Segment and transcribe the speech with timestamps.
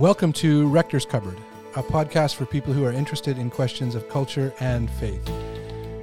[0.00, 1.36] Welcome to Rector's Cupboard,
[1.76, 5.20] a podcast for people who are interested in questions of culture and faith.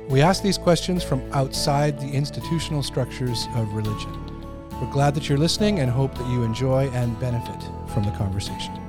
[0.08, 4.14] We ask these questions from outside the institutional structures of religion.
[4.80, 8.87] We're glad that you're listening and hope that you enjoy and benefit from the conversation.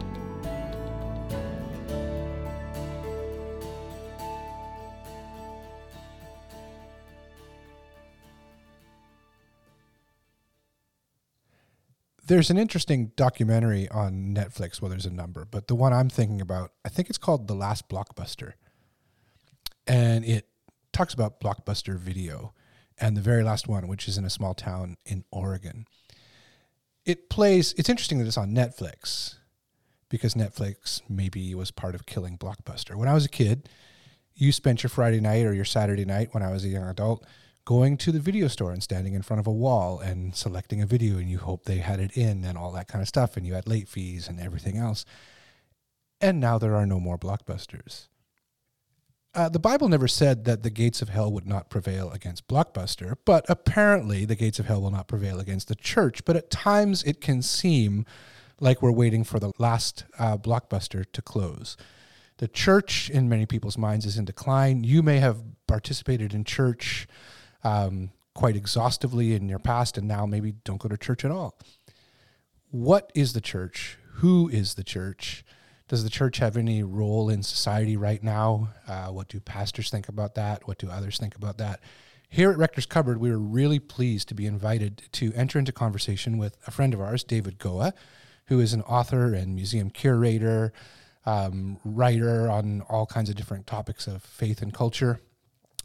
[12.29, 14.83] There's an interesting documentary on Netflix.
[14.83, 17.55] Well, there's a number, but the one I'm thinking about, I think it's called The
[17.55, 18.53] Last Blockbuster.
[19.87, 20.47] And it
[20.93, 22.53] talks about Blockbuster Video
[22.99, 25.87] and the very last one, which is in a small town in Oregon.
[27.07, 29.37] It plays, it's interesting that it's on Netflix
[30.11, 32.95] because Netflix maybe was part of killing Blockbuster.
[32.95, 33.71] When I was a kid,
[34.35, 37.25] you spent your Friday night or your Saturday night when I was a young adult
[37.69, 40.87] going to the video store and standing in front of a wall and selecting a
[40.87, 43.47] video and you hope they had it in and all that kind of stuff and
[43.47, 45.05] you had late fees and everything else.
[46.19, 48.09] And now there are no more blockbusters.
[49.35, 53.17] Uh, the Bible never said that the gates of hell would not prevail against Blockbuster,
[53.27, 56.25] but apparently the gates of hell will not prevail against the church.
[56.25, 58.07] But at times it can seem
[58.61, 61.77] like we're waiting for the last uh, Blockbuster to close.
[62.39, 64.85] The church, in many people's minds, is in decline.
[64.85, 67.07] You may have participated in church
[67.65, 71.59] um, quite exhaustively in your past, and now maybe don't go to church at all.
[72.71, 73.99] What is the church?
[74.15, 75.45] Who is the church?
[75.89, 78.69] Does the church have any role in society right now?
[78.87, 80.69] Uh, what do pastors think about that?
[80.69, 81.81] What do others think about that?
[82.29, 86.37] Here at Rector's Cupboard, we were really pleased to be invited to enter into conversation
[86.37, 87.95] with a friend of ours, David Goa,
[88.47, 90.75] who is an author and museum curator,
[91.25, 95.21] um, writer on all kinds of different topics of faith and culture.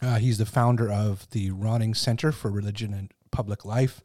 [0.03, 4.01] Uh, he's the founder of the Ronning Center for Religion and Public Life,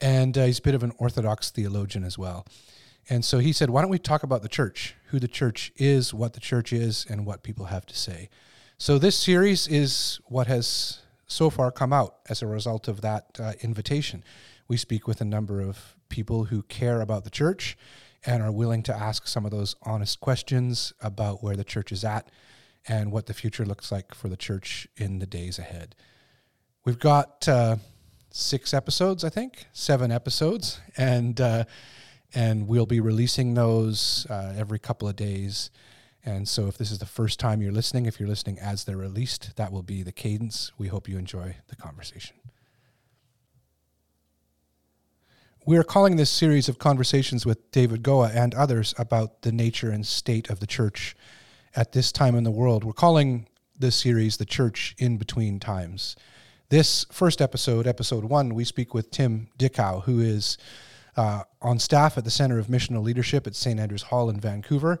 [0.00, 2.44] and uh, he's a bit of an Orthodox theologian as well.
[3.08, 6.12] And so he said, Why don't we talk about the church, who the church is,
[6.12, 8.30] what the church is, and what people have to say?
[8.78, 10.98] So this series is what has
[11.28, 14.24] so far come out as a result of that uh, invitation.
[14.66, 17.78] We speak with a number of people who care about the church
[18.26, 22.02] and are willing to ask some of those honest questions about where the church is
[22.02, 22.28] at
[22.88, 25.94] and what the future looks like for the church in the days ahead.
[26.84, 27.76] We've got uh,
[28.30, 31.64] six episodes, I think, seven episodes, and uh,
[32.34, 35.70] and we'll be releasing those uh, every couple of days.
[36.24, 38.96] And so, if this is the first time you're listening, if you're listening as they're
[38.96, 40.72] released, that will be the cadence.
[40.78, 42.36] We hope you enjoy the conversation.
[45.64, 49.90] We are calling this series of conversations with David Goa and others about the nature
[49.90, 51.14] and state of the church
[51.74, 52.84] at this time in the world.
[52.84, 53.46] We're calling
[53.78, 56.16] this series The Church in Between Times.
[56.68, 60.58] This first episode, episode one, we speak with Tim Dickau, who is
[61.16, 63.78] uh, on staff at the Center of Missional Leadership at St.
[63.78, 64.98] Andrews Hall in Vancouver.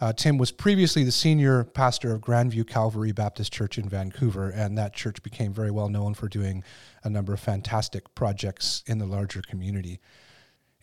[0.00, 4.78] Uh, Tim was previously the senior pastor of Grandview Calvary Baptist Church in Vancouver, and
[4.78, 6.64] that church became very well known for doing
[7.04, 10.00] a number of fantastic projects in the larger community.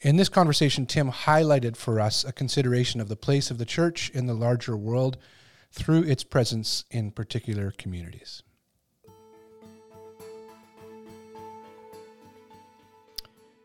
[0.02, 4.12] In this conversation, Tim highlighted for us a consideration of the place of the church
[4.12, 5.18] in the larger world
[5.72, 8.44] through its presence in particular communities.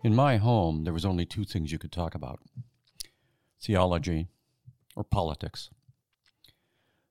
[0.03, 2.41] In my home, there was only two things you could talk about
[3.60, 4.28] theology
[4.97, 5.70] or politics.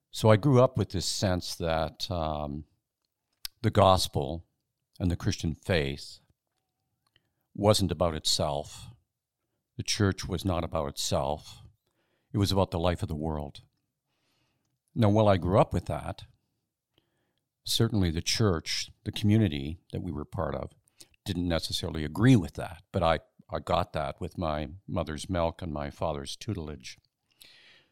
[0.09, 2.66] So I grew up with this sense that um,
[3.62, 4.44] the gospel
[5.00, 6.20] and the Christian faith
[7.56, 8.91] wasn't about itself,
[9.78, 11.62] the church was not about itself,
[12.34, 13.62] it was about the life of the world.
[14.94, 16.24] Now, while I grew up with that,
[17.64, 20.72] certainly the church, the community that we were part of,
[21.26, 25.72] didn't necessarily agree with that, but I, I got that with my mother's milk and
[25.72, 26.98] my father's tutelage.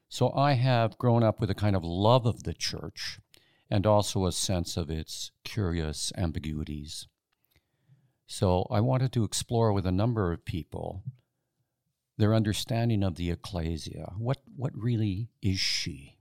[0.10, 3.20] So I have grown up with a kind of love of the church
[3.70, 7.08] and also a sense of its curious ambiguities.
[8.26, 11.04] So I wanted to explore with a number of people
[12.20, 14.12] their understanding of the ecclesia.
[14.18, 16.18] What, what really is she?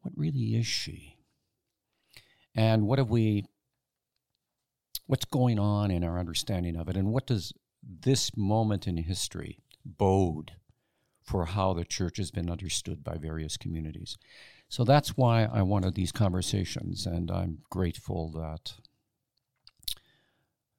[0.00, 1.18] What really is she?
[2.54, 3.44] And what have we,
[5.06, 6.96] what's going on in our understanding of it?
[6.96, 7.52] And what does
[7.82, 10.52] this moment in history bode
[11.22, 14.16] for how the church has been understood by various communities?
[14.70, 18.72] So that's why I wanted these conversations, and I'm grateful that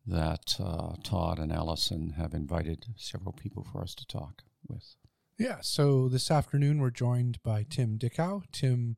[0.06, 4.96] that uh, Todd and Allison have invited several people for us to talk with.
[5.38, 8.42] Yeah, so this afternoon we're joined by Tim Dickau.
[8.52, 8.98] Tim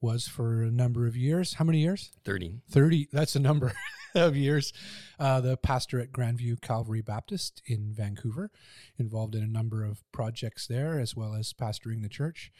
[0.00, 1.54] was for a number of years.
[1.54, 2.10] How many years?
[2.24, 2.60] 30.
[2.70, 3.08] 30.
[3.12, 3.72] That's a number
[4.14, 4.72] of years.
[5.18, 8.50] Uh, the pastor at Grandview Calvary Baptist in Vancouver,
[8.98, 12.52] involved in a number of projects there, as well as pastoring the church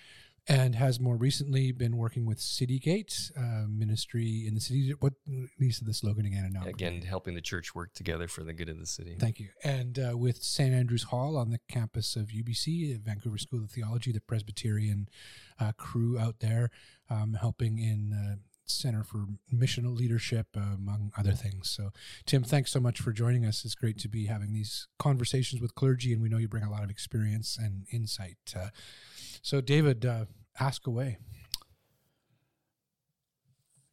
[0.46, 4.92] and has more recently been working with Citygate uh, Ministry in the city.
[5.00, 5.14] What
[5.58, 6.50] Lisa the slogan again?
[6.52, 9.16] Now Again, helping the church work together for the good of the city.
[9.18, 9.48] Thank you.
[9.62, 14.12] And uh, with St Andrew's Hall on the campus of UBC, Vancouver School of Theology,
[14.12, 15.08] the Presbyterian
[15.58, 16.70] uh, crew out there,
[17.08, 18.12] um, helping in.
[18.12, 18.36] Uh,
[18.66, 21.68] Center for Missional Leadership, uh, among other things.
[21.68, 21.90] So,
[22.24, 23.62] Tim, thanks so much for joining us.
[23.64, 26.70] It's great to be having these conversations with clergy, and we know you bring a
[26.70, 28.54] lot of experience and insight.
[29.44, 30.24] So, David, uh,
[30.58, 31.18] ask away.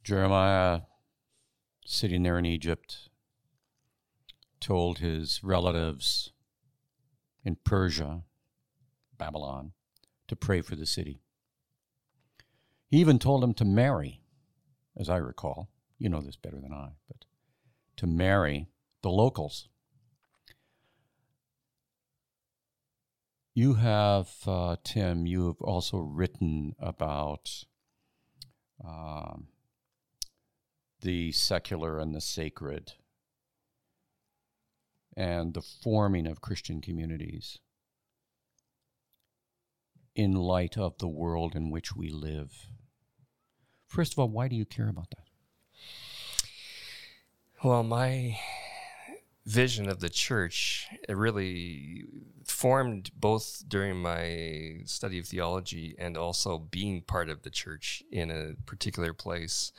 [0.01, 0.83] Jeremiah,
[1.85, 3.09] sitting there in Egypt,
[4.61, 6.31] told his relatives
[7.43, 8.21] in Persia,
[9.17, 9.73] Babylon,
[10.29, 11.19] to pray for the city.
[12.87, 14.21] He even told them to marry,
[14.95, 15.69] as I recall.
[15.97, 17.25] You know this better than I, but
[17.97, 18.69] to marry
[19.01, 19.67] the locals.
[23.53, 27.65] You have, uh, Tim, you have also written about
[28.83, 29.47] um,
[31.01, 32.93] the secular and the sacred
[35.17, 37.59] and the forming of Christian communities
[40.15, 42.67] in light of the world in which we live.
[43.85, 45.25] First of all, why do you care about that?
[47.61, 48.37] Well, my
[49.51, 52.05] vision of the church it really
[52.45, 58.31] formed both during my study of theology and also being part of the church in
[58.31, 59.73] a particular place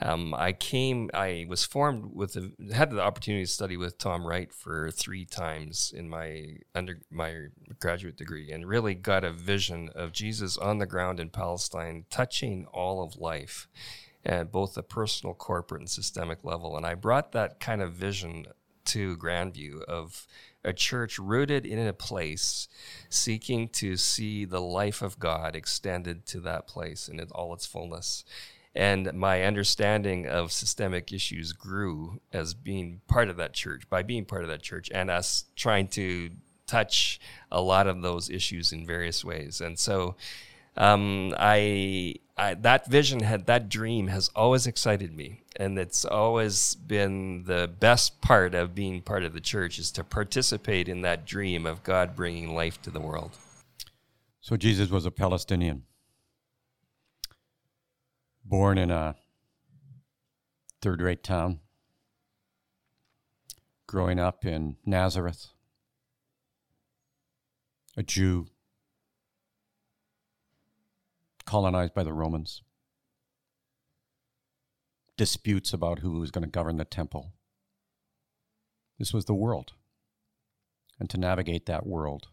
[0.00, 4.24] um, I came, I was formed with, a, had the opportunity to study with Tom
[4.24, 7.46] Wright for three times in my under my
[7.80, 12.66] graduate degree, and really got a vision of Jesus on the ground in Palestine, touching
[12.66, 13.66] all of life,
[14.24, 16.76] at both the personal, corporate, and systemic level.
[16.76, 18.46] And I brought that kind of vision
[18.88, 20.26] to Grandview of
[20.64, 22.68] a church rooted in a place,
[23.08, 28.24] seeking to see the life of God extended to that place in all its fullness.
[28.74, 34.24] And my understanding of systemic issues grew as being part of that church, by being
[34.24, 36.30] part of that church, and us trying to
[36.66, 37.18] touch
[37.50, 39.60] a lot of those issues in various ways.
[39.60, 40.16] And so
[40.78, 45.42] um, I, I, that vision had that dream has always excited me.
[45.56, 50.04] And it's always been the best part of being part of the church is to
[50.04, 53.36] participate in that dream of god bringing life to the world.
[54.40, 55.82] So jesus was a palestinian
[58.44, 59.16] born in a
[60.80, 61.58] third rate town
[63.86, 65.48] growing up in nazareth
[67.94, 68.46] a jew
[71.48, 72.60] colonized by the Romans,
[75.16, 77.32] disputes about who was going to govern the temple.
[78.98, 79.72] This was the world.
[81.00, 82.28] And to navigate that world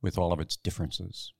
[0.00, 1.32] with all of its differences,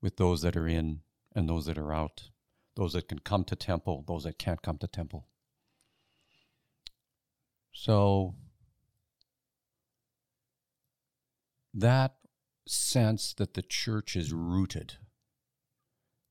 [0.00, 1.00] with those that are in
[1.34, 2.30] and those that are out,
[2.76, 5.26] those that can come to temple, those that can't come to temple.
[7.72, 8.36] So
[11.74, 12.14] that
[12.68, 14.94] sense that the church is rooted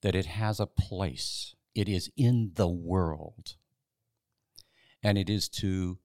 [0.08, 1.54] that it has a place.
[1.76, 3.58] It is in the world.
[5.04, 5.98] And it is to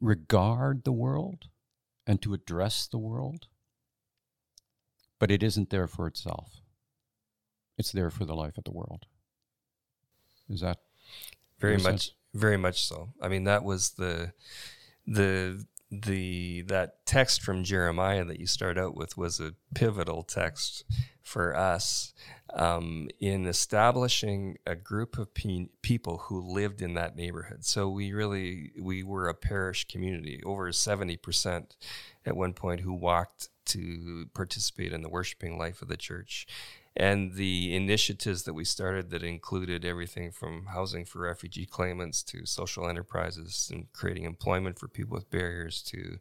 [0.00, 1.48] regard the world
[2.06, 3.48] and to address the world,
[5.18, 6.62] but it isn't there for itself.
[7.76, 9.04] It's there for the life of the world.
[10.48, 10.78] Is that
[11.58, 12.12] very much sense?
[12.32, 13.10] very much so.
[13.20, 14.32] I mean that was the
[15.06, 20.84] the the that text from Jeremiah that you start out with was a pivotal text
[21.22, 22.12] for us
[22.54, 27.64] um, in establishing a group of pe- people who lived in that neighborhood.
[27.64, 30.40] So we really we were a parish community.
[30.44, 31.76] Over seventy percent
[32.24, 36.46] at one point who walked to participate in the worshiping life of the church,
[36.96, 42.44] and the initiatives that we started that included everything from housing for refugee claimants to
[42.44, 46.18] social enterprises and creating employment for people with barriers to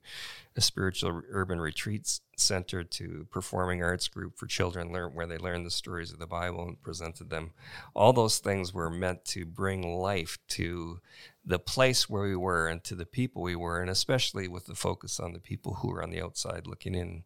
[0.56, 5.66] a spiritual urban retreats center to performing arts group for children learn where they learned
[5.66, 7.52] the stories of the bible and presented them.
[7.96, 11.00] All those things were meant to bring life to
[11.44, 14.76] the place where we were and to the people we were and especially with the
[14.76, 17.24] focus on the people who were on the outside looking in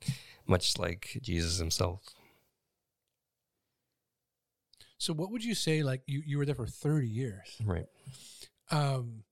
[0.47, 2.13] much like jesus himself
[5.03, 5.83] so what would you say?
[5.83, 7.87] Like you, you were there for thirty years, right?
[8.71, 9.23] Um,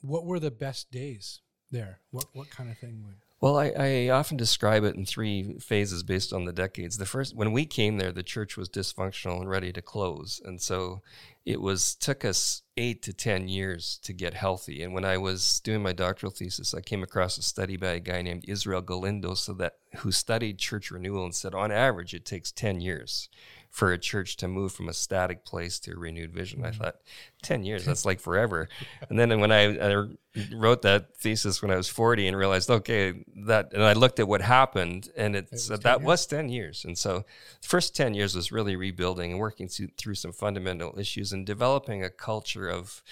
[0.00, 2.00] what were the best days there?
[2.10, 3.16] What what kind of thing would?
[3.38, 6.96] Well, I, I often describe it in three phases based on the decades.
[6.96, 10.58] The first, when we came there, the church was dysfunctional and ready to close, and
[10.62, 11.02] so
[11.44, 14.82] it was took us eight to ten years to get healthy.
[14.82, 18.00] And when I was doing my doctoral thesis, I came across a study by a
[18.00, 22.24] guy named Israel Galindo, so that who studied church renewal and said, on average, it
[22.24, 23.28] takes ten years
[23.76, 26.64] for a church to move from a static place to a renewed vision.
[26.64, 26.76] I mm.
[26.76, 26.96] thought,
[27.42, 28.70] 10 years, that's like forever.
[29.10, 30.06] and then when I, I,
[30.54, 33.12] wrote that thesis when I was 40 and realized, okay,
[33.44, 36.06] that, and I looked at what happened and it, it said that years.
[36.06, 36.86] was 10 years.
[36.86, 37.26] And so
[37.60, 41.44] the first 10 years was really rebuilding and working through, through some fundamental issues and
[41.44, 43.02] developing a culture of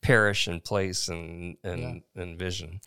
[0.00, 2.22] parish and place and, and, yeah.
[2.22, 2.80] and vision.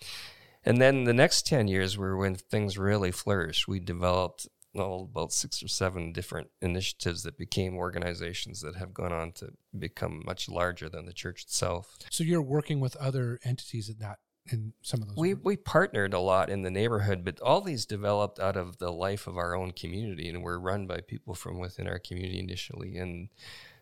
[0.66, 3.68] And then the next 10 years were when things really flourished.
[3.68, 4.48] We developed
[4.78, 9.50] well, about six or seven different initiatives that became organizations that have gone on to
[9.78, 11.98] become much larger than the church itself.
[12.10, 14.20] So you're working with other entities in that
[14.52, 15.18] in some of those.
[15.18, 18.92] We we partnered a lot in the neighborhood, but all these developed out of the
[18.92, 22.98] life of our own community, and were run by people from within our community initially,
[22.98, 23.30] and.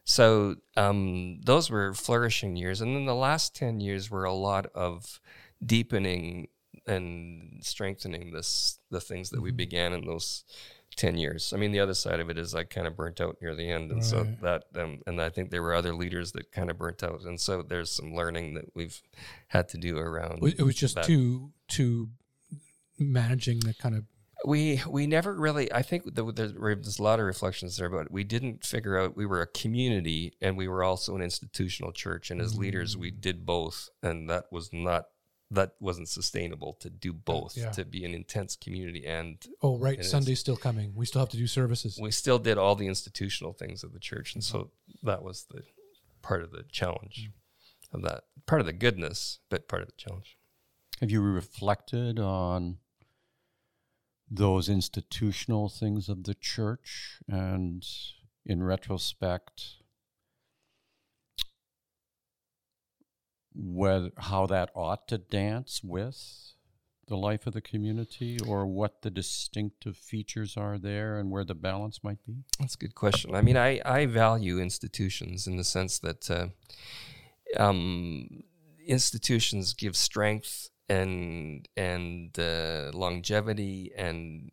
[0.07, 4.67] So um, those were flourishing years, and then the last ten years were a lot
[4.75, 5.19] of
[5.65, 6.49] deepening
[6.85, 9.57] and strengthening this the things that we mm-hmm.
[9.57, 10.43] began in those
[10.95, 11.53] 10 years.
[11.53, 13.69] I mean, the other side of it is I kind of burnt out near the
[13.69, 13.91] end.
[13.91, 14.03] And right.
[14.03, 17.21] so that, um, and I think there were other leaders that kind of burnt out.
[17.21, 19.01] And so there's some learning that we've
[19.47, 20.43] had to do around.
[20.43, 21.05] It was just that.
[21.05, 22.09] to, to
[22.97, 24.03] managing the kind of.
[24.45, 28.23] We, we never really, I think there's, there's a lot of reflections there, but we
[28.23, 32.29] didn't figure out we were a community and we were also an institutional church.
[32.29, 32.61] And as mm-hmm.
[32.61, 33.19] leaders, we mm.
[33.19, 33.89] did both.
[34.03, 35.05] And that was not
[35.51, 37.69] that wasn't sustainable to do both yeah.
[37.71, 40.93] to be an intense community and oh right and sunday's still coming.
[40.95, 41.99] We still have to do services.
[42.01, 45.07] We still did all the institutional things of the church and so mm-hmm.
[45.07, 45.61] that was the
[46.21, 47.95] part of the challenge mm.
[47.95, 50.37] of that part of the goodness but part of the challenge.
[50.99, 52.77] Have you reflected on
[54.31, 57.19] those institutional things of the church?
[57.27, 57.85] And
[58.45, 59.77] in retrospect
[63.55, 66.53] whether how that ought to dance with
[67.07, 71.55] the life of the community or what the distinctive features are there and where the
[71.55, 72.43] balance might be?
[72.59, 73.35] That's a good question.
[73.35, 76.47] I mean, I, I value institutions in the sense that uh,
[77.57, 78.43] um,
[78.85, 84.51] institutions give strength and and uh, longevity and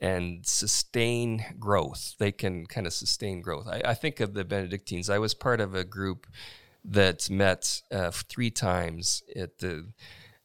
[0.00, 2.14] and sustain growth.
[2.18, 3.66] They can kind of sustain growth.
[3.66, 5.08] I, I think of the Benedictines.
[5.08, 6.26] I was part of a group
[6.88, 9.86] that met uh, three times at the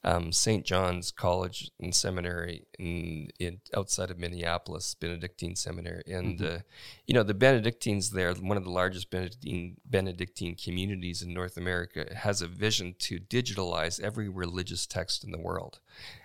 [0.04, 0.66] um, St.
[0.66, 6.56] John's College and Seminary in, in, outside of Minneapolis, Benedictine Seminary, and mm-hmm.
[6.56, 6.60] uh,
[7.06, 12.08] you know the Benedictines there, one of the largest Benedictine Benedictine communities in North America,
[12.16, 15.80] has a vision to digitalize every religious text in the world.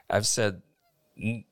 [0.09, 0.63] I've said
[1.17, 1.45] you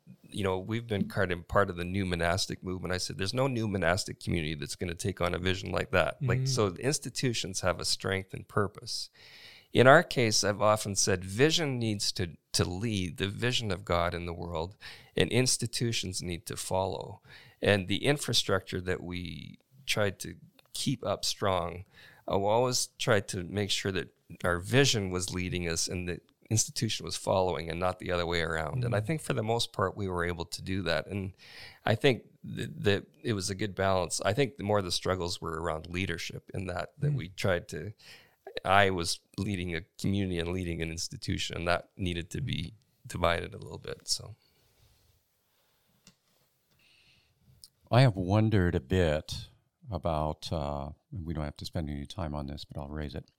[0.42, 2.92] know, we've been kind of part of the new monastic movement.
[2.92, 5.90] I said, there's no new monastic community that's going to take on a vision like
[5.92, 6.16] that.
[6.16, 6.28] Mm-hmm.
[6.28, 9.10] Like, so institutions have a strength and purpose.
[9.72, 14.14] In our case, I've often said vision needs to, to lead the vision of God
[14.14, 14.76] in the world,
[15.16, 17.20] and institutions need to follow.
[17.60, 20.36] And the infrastructure that we tried to
[20.74, 21.84] keep up strong,
[22.28, 24.10] I always tried to make sure that
[24.44, 28.40] our vision was leading us and that institution was following and not the other way
[28.40, 28.76] around.
[28.76, 28.86] Mm-hmm.
[28.86, 29.06] And I mm-hmm.
[29.06, 31.06] think for the most part, we were able to do that.
[31.06, 31.32] And
[31.84, 34.20] I think that, that it was a good balance.
[34.24, 37.16] I think the more the struggles were around leadership in that, that mm-hmm.
[37.16, 37.92] we tried to,
[38.64, 42.74] I was leading a community and leading an institution, and that needed to be
[43.06, 44.02] divided a little bit.
[44.04, 44.36] So.
[47.90, 49.48] I have wondered a bit
[49.90, 53.30] about, uh, we don't have to spend any time on this, but I'll raise it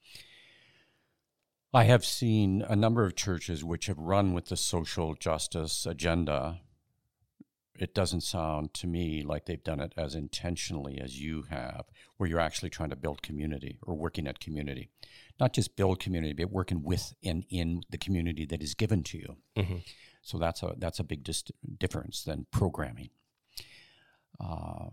[1.75, 6.61] I have seen a number of churches which have run with the social justice agenda.
[7.77, 11.83] It doesn't sound to me like they've done it as intentionally as you have,
[12.15, 14.87] where you're actually trying to build community or working at community.
[15.37, 19.17] Not just build community, but working with and in the community that is given to
[19.17, 19.35] you.
[19.57, 19.77] Mm-hmm.
[20.21, 21.43] So that's a that's a big dis-
[21.77, 23.09] difference than programming.
[24.39, 24.91] Uh,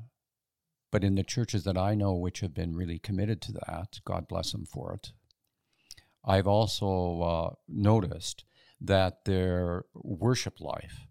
[0.91, 4.27] but in the churches that I know, which have been really committed to that, God
[4.27, 5.13] bless them for it.
[6.25, 8.45] I've also uh, noticed
[8.81, 11.07] that their worship life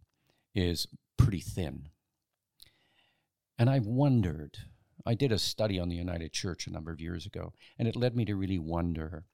[0.53, 0.87] is
[1.17, 1.89] pretty thin.
[3.57, 4.57] And I've wondered,
[5.05, 7.95] I did a study on the United Church a number of years ago, and it
[7.95, 9.25] led me to really wonder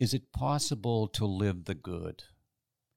[0.00, 2.24] is it possible to live the good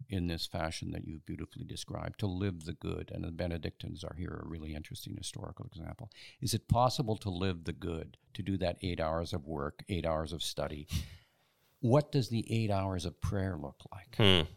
[0.10, 3.12] in this fashion that you've beautifully described, to live the good?
[3.14, 6.10] And the Benedictines are here a really interesting historical example.
[6.42, 10.06] Is it possible to live the good, to do that eight hours of work, eight
[10.06, 10.88] hours of study?
[11.80, 14.16] What does the eight hours of prayer look like?
[14.18, 14.50] Hmm.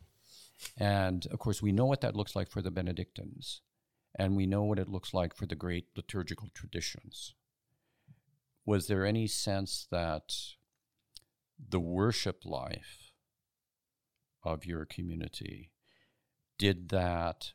[0.76, 3.60] And of course, we know what that looks like for the Benedictines,
[4.18, 7.34] and we know what it looks like for the great liturgical traditions.
[8.66, 10.34] Was there any sense that
[11.68, 13.12] the worship life
[14.42, 15.70] of your community
[16.58, 17.52] did that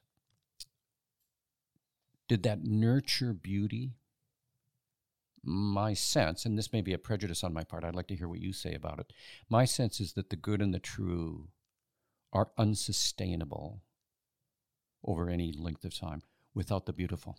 [2.27, 3.93] did that nurture beauty
[5.45, 8.27] my sense and this may be a prejudice on my part i'd like to hear
[8.27, 9.13] what you say about it.
[9.49, 11.49] My sense is that the good and the true
[12.33, 13.81] are unsustainable
[15.03, 16.23] over any length of time
[16.53, 17.37] without the beautiful.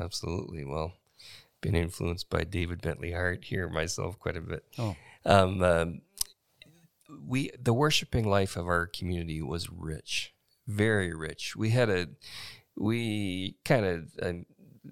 [0.00, 0.64] Absolutely.
[0.64, 0.92] Well
[1.60, 4.64] been influenced by david bentley hart here myself quite a bit.
[4.78, 4.94] Oh.
[5.24, 6.00] Um, um,
[7.26, 10.34] we the worshiping life of our community was rich,
[10.66, 11.56] very rich.
[11.56, 12.08] We had a
[12.76, 14.44] we kind of I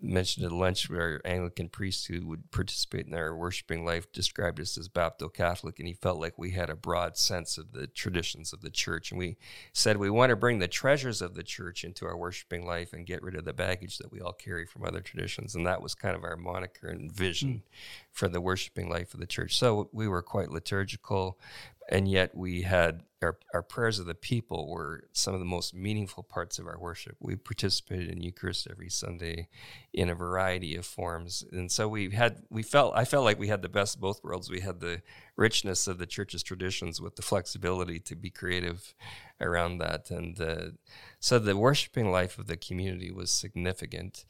[0.03, 4.61] mentioned at lunch where our Anglican priest who would participate in our worshiping life described
[4.61, 7.87] us as Baptist Catholic, and he felt like we had a broad sense of the
[7.87, 9.11] traditions of the church.
[9.11, 9.37] And we
[9.73, 13.07] said we want to bring the treasures of the church into our worshiping life and
[13.07, 15.55] get rid of the baggage that we all carry from other traditions.
[15.55, 17.63] And that was kind of our moniker and vision mm.
[18.13, 19.57] for the worshiping life of the church.
[19.57, 21.39] So we were quite liturgical,
[21.89, 25.75] and yet we had our, our prayers of the people were some of the most
[25.75, 27.17] meaningful parts of our worship.
[27.21, 29.49] We participated in Eucharist every Sunday
[29.93, 33.49] in a variety of forms, and so we had we felt I felt like we
[33.49, 34.51] had the best of both worlds.
[34.51, 35.03] We had the
[35.37, 38.95] richness of the church's traditions with the flexibility to be creative
[39.41, 40.65] around that, and uh,
[41.19, 44.25] so the worshiping life of the community was significant.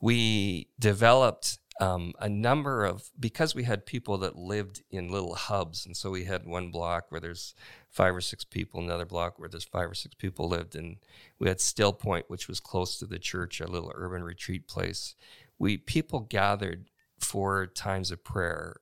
[0.00, 5.84] We developed um, a number of because we had people that lived in little hubs,
[5.84, 7.56] and so we had one block where there's
[7.90, 10.98] five or six people, another block where there's five or six people lived, and
[11.40, 15.16] we had Still Point, which was close to the church, a little urban retreat place.
[15.58, 18.76] We people gathered for times of prayer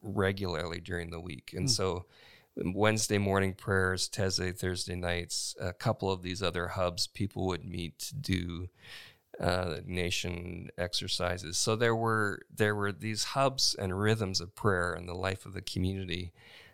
[0.00, 1.70] regularly during the week, and mm.
[1.70, 2.06] so.
[2.58, 7.98] Wednesday morning prayers, Taizé Thursday nights, a couple of these other hubs, people would meet
[7.98, 8.68] to do
[9.40, 11.58] uh, nation exercises.
[11.58, 15.52] So there were there were these hubs and rhythms of prayer in the life of
[15.52, 16.32] the community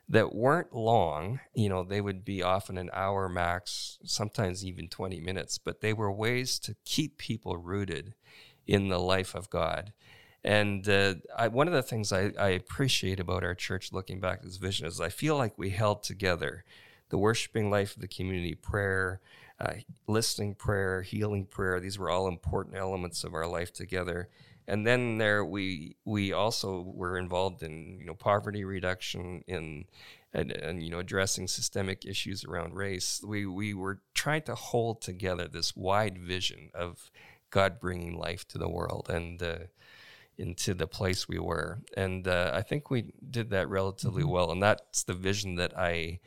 [0.09, 1.41] that weren't long.
[1.55, 5.93] You know, they would be often an hour max, sometimes even 20 minutes, but they
[5.93, 8.15] were ways to keep people rooted
[8.67, 9.93] in the life of God.
[10.45, 14.39] And uh, I, one of the things I, I appreciate about our church looking back
[14.39, 16.65] at this vision is I feel like we held together
[17.13, 19.21] the worshiping life of the community, prayer,
[19.61, 19.75] uh,
[20.09, 21.79] listening prayer, healing prayer.
[21.79, 24.31] These were all important elements of our life together.
[24.67, 29.85] And then there we we also were involved in you know poverty reduction in
[30.33, 33.23] and, and, you know addressing systemic issues around race.
[33.23, 37.11] We we were trying to hold together this wide vision of
[37.51, 39.59] God bringing life to the world and uh,
[40.39, 41.83] into the place we were.
[41.95, 44.33] And uh, I think we did that relatively mm-hmm.
[44.33, 44.51] well.
[44.51, 46.21] And that's the vision that I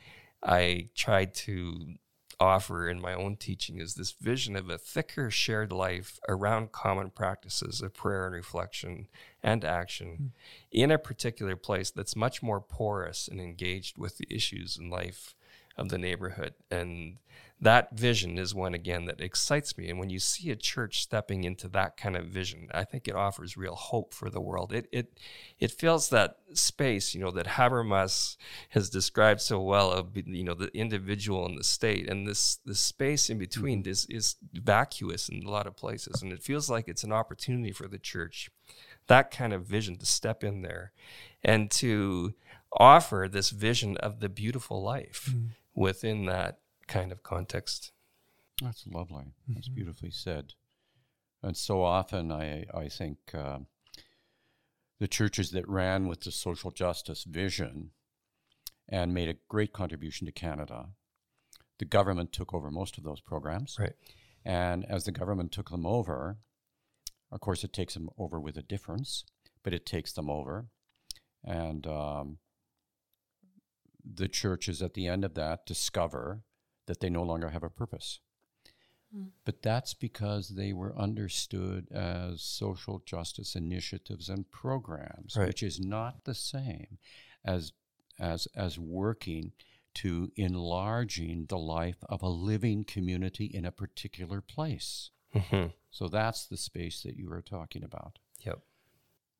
[0.45, 1.95] I tried to
[2.39, 7.09] offer in my own teaching is this vision of a thicker shared life around common
[7.09, 9.07] practices of prayer and reflection
[9.41, 10.29] and action mm.
[10.71, 15.35] in a particular place that's much more porous and engaged with the issues in life
[15.77, 16.53] of the neighborhood.
[16.69, 17.17] And
[17.61, 19.89] that vision is one again that excites me.
[19.89, 23.15] And when you see a church stepping into that kind of vision, I think it
[23.15, 24.73] offers real hope for the world.
[24.73, 25.17] It it
[25.57, 28.35] it fills that space, you know, that Habermas
[28.69, 32.81] has described so well of you know the individual and the state, and this this
[32.81, 33.89] space in between mm-hmm.
[33.89, 37.71] is is vacuous in a lot of places, and it feels like it's an opportunity
[37.71, 38.49] for the church,
[39.07, 40.91] that kind of vision to step in there,
[41.41, 42.33] and to
[42.73, 45.29] offer this vision of the beautiful life.
[45.33, 47.91] Mm within that kind of context.
[48.61, 49.33] That's lovely.
[49.47, 49.75] That's mm-hmm.
[49.75, 50.53] beautifully said.
[51.43, 53.59] And so often, I I think uh,
[54.99, 57.91] the churches that ran with the social justice vision
[58.87, 60.89] and made a great contribution to Canada,
[61.79, 63.77] the government took over most of those programs.
[63.79, 63.93] Right.
[64.45, 66.37] And as the government took them over,
[67.31, 69.25] of course, it takes them over with a difference,
[69.63, 70.67] but it takes them over.
[71.43, 72.37] And um,
[74.03, 76.41] the churches at the end of that discover
[76.87, 78.19] that they no longer have a purpose.
[79.15, 79.29] Mm.
[79.45, 85.47] But that's because they were understood as social justice initiatives and programs, right.
[85.47, 86.97] which is not the same
[87.43, 87.71] as
[88.19, 89.51] as as working
[89.93, 95.11] to enlarging the life of a living community in a particular place.
[95.33, 95.67] Mm-hmm.
[95.89, 98.19] So that's the space that you were talking about.
[98.45, 98.59] Yep.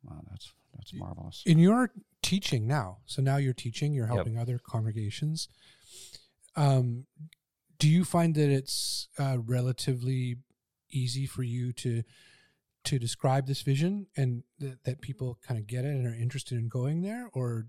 [0.03, 1.41] Wow, that's that's marvelous.
[1.45, 4.43] In your teaching now, so now you're teaching, you're helping yep.
[4.43, 5.47] other congregations.
[6.55, 7.05] Um,
[7.77, 10.37] do you find that it's uh, relatively
[10.89, 12.03] easy for you to
[12.85, 16.57] to describe this vision and th- that people kind of get it and are interested
[16.57, 17.67] in going there, or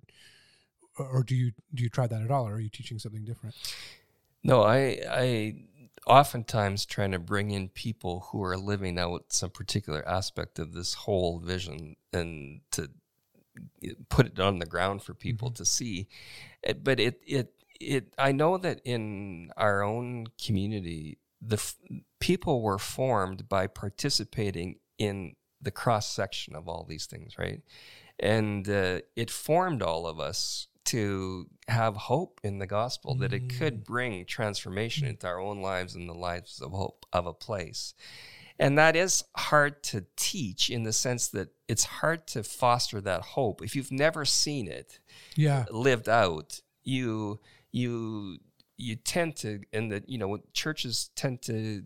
[0.99, 3.55] or do you do you try that at all, or are you teaching something different?
[4.43, 5.55] No, I I
[6.07, 10.95] oftentimes trying to bring in people who are living out some particular aspect of this
[10.95, 12.91] whole vision and to
[14.09, 15.55] put it on the ground for people Mm-hmm.
[15.55, 16.09] to see.
[16.83, 21.77] But it it it I know that in our own community, the f-
[22.21, 27.63] people were formed by participating in the cross section of all these things, right?
[28.19, 33.49] And uh, it formed all of us to have hope in the gospel that it
[33.59, 37.93] could bring transformation into our own lives and the lives of hope of a place.
[38.59, 43.21] And that is hard to teach in the sense that it's hard to foster that
[43.21, 43.61] hope.
[43.63, 45.01] If you've never seen it
[45.35, 45.65] Yeah.
[45.71, 47.41] lived out, you
[47.77, 48.39] you
[48.79, 51.83] you tend to and the you know churches tend to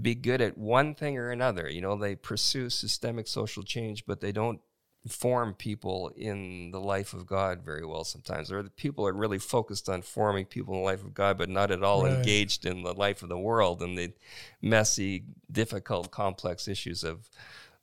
[0.00, 1.68] be good at one thing or another.
[1.68, 4.60] You know, they pursue systemic social change, but they don't
[5.08, 8.52] form people in the life of God very well sometimes.
[8.52, 11.48] Or the people are really focused on forming people in the life of God, but
[11.48, 12.12] not at all Right.
[12.12, 14.12] engaged in the life of the world and the
[14.60, 17.28] messy, difficult, complex issues of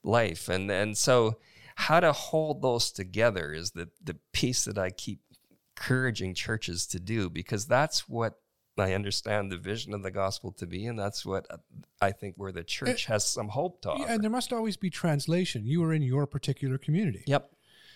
[0.04, 0.48] life.
[0.48, 1.38] And and so
[1.76, 5.20] how to hold those together is the the piece that I keep
[5.90, 8.36] encouraging churches to do because that's what
[8.78, 11.58] I understand the vision of the gospel to be, and that's what uh,
[12.02, 14.04] I think where the church has some hope to offer.
[14.04, 15.66] Yeah, and there must always be translation.
[15.66, 17.24] You are in your particular community.
[17.28, 17.52] yep.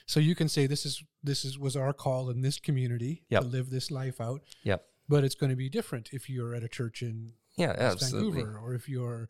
[0.05, 3.41] So you can say this is this is was our call in this community Yep.
[3.43, 4.85] to live this life out, Yep.
[5.07, 8.41] but it's going to be different if you're at a church in Yeah, West absolutely.
[8.41, 9.29] Vancouver or if you're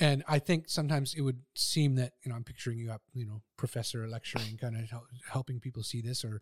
[0.00, 3.26] and I think sometimes it would seem that you know I'm picturing you up you
[3.26, 6.40] know professor lecturing kind of hel- helping people see this or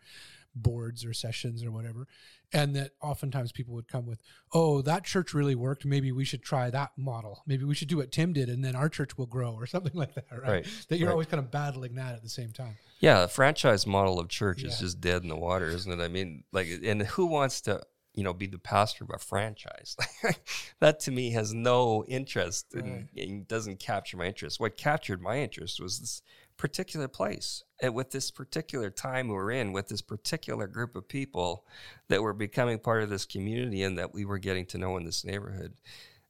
[0.55, 2.07] boards or sessions or whatever.
[2.53, 4.19] And that oftentimes people would come with
[4.53, 5.85] oh that church really worked.
[5.85, 7.43] Maybe we should try that model.
[7.47, 9.93] Maybe we should do what Tim did and then our church will grow or something
[9.95, 11.13] like that right, Right, that you're right.
[11.13, 12.77] always kind of battling that at the same time.
[13.01, 16.03] Yeah, a franchise model of church is just dead in the water, isn't it?
[16.05, 17.81] I mean, like, and who wants to,
[18.15, 19.97] you know, be the pastor of a franchise?
[20.81, 24.61] that to me has no interest and, and doesn't capture my interest.
[24.61, 26.23] What captured my interest was this
[26.57, 31.09] particular place and with this particular time we were in, with this particular group of
[31.09, 31.65] people
[32.09, 35.05] that were becoming part of this community and that we were getting to know in
[35.05, 35.73] this neighborhood.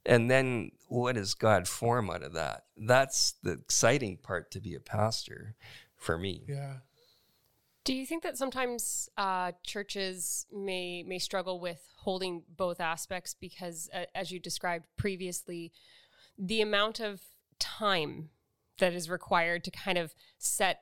[0.05, 2.63] And then what does God form out of that?
[2.77, 5.55] That's the exciting part to be a pastor
[5.97, 6.43] for me.
[6.47, 6.75] yeah
[7.83, 13.89] Do you think that sometimes uh, churches may may struggle with holding both aspects because,
[13.93, 15.71] uh, as you described previously,
[16.37, 17.21] the amount of
[17.59, 18.29] time
[18.77, 20.81] that is required to kind of set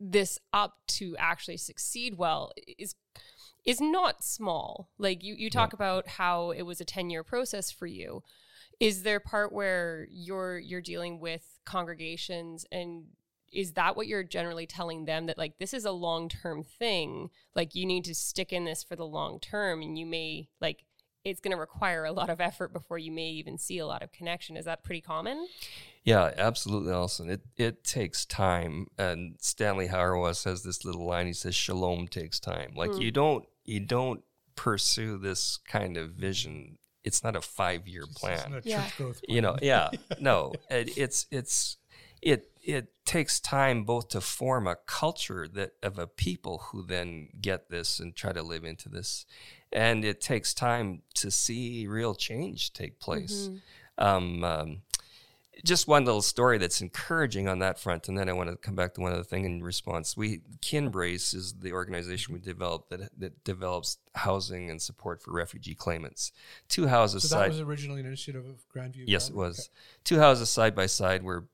[0.00, 2.96] this up to actually succeed well is
[3.64, 4.90] is not small.
[4.98, 8.22] Like you, you talk about how it was a ten year process for you.
[8.80, 13.04] Is there part where you're you're dealing with congregations and
[13.52, 17.28] is that what you're generally telling them that like this is a long term thing
[17.54, 20.84] like you need to stick in this for the long term and you may like
[21.24, 24.02] it's going to require a lot of effort before you may even see a lot
[24.02, 25.46] of connection is that pretty common
[26.04, 27.30] Yeah, absolutely, Alison.
[27.30, 31.28] It it takes time, and Stanley Hauerwas has this little line.
[31.28, 33.00] He says, "Shalom takes time." Like hmm.
[33.00, 34.24] you don't you don't
[34.56, 36.78] pursue this kind of vision.
[37.04, 38.50] It's not a five year It's plan.
[38.50, 38.82] not a Yeah.
[38.84, 40.52] church growth You know, yeah, no.
[40.70, 41.76] It, it's it's
[42.20, 47.28] it it takes time both to form a culture that of a people who then
[47.40, 49.26] get this and try to live into this,
[49.72, 53.50] and it takes time to see real change take place.
[53.98, 54.82] Um, um,
[55.64, 58.74] just one little story that's encouraging on that front, and then I want to come
[58.74, 60.16] back to one other thing in response.
[60.16, 65.74] We Kinbrace is the organization we developed that that develops housing and support for refugee
[65.74, 66.32] claimants.
[66.68, 67.50] Two houses So that side.
[67.50, 69.04] was originally an initiative of Grandview.
[69.06, 69.56] Yes, it Government?
[69.58, 69.70] was.
[70.04, 71.44] Two houses side by side where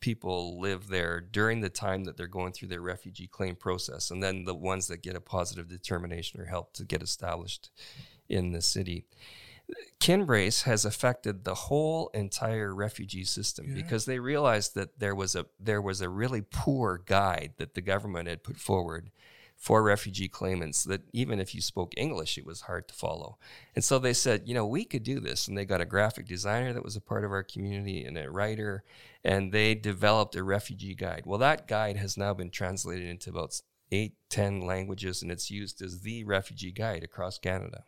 [0.00, 4.22] people live there during the time that they're going through their refugee claim process, and
[4.22, 7.70] then the ones that get a positive determination or help to get established
[8.28, 9.04] in the city.
[9.98, 13.74] Kinbrace has affected the whole entire refugee system Yeah.
[13.82, 17.80] because they realized that there was a there was a really poor guide that the
[17.80, 19.10] government had put forward
[19.64, 23.38] for refugee claimants that even if you spoke English, it was hard to follow.
[23.74, 25.48] And so they said, you know, we could do this.
[25.48, 28.30] And they got a graphic designer that was a part of our community and a
[28.30, 28.84] writer,
[29.24, 31.22] and they developed a refugee guide.
[31.24, 33.58] Well, that guide has now been translated into about
[33.90, 37.84] eight, ten languages, and it's used as the refugee guide across Canada.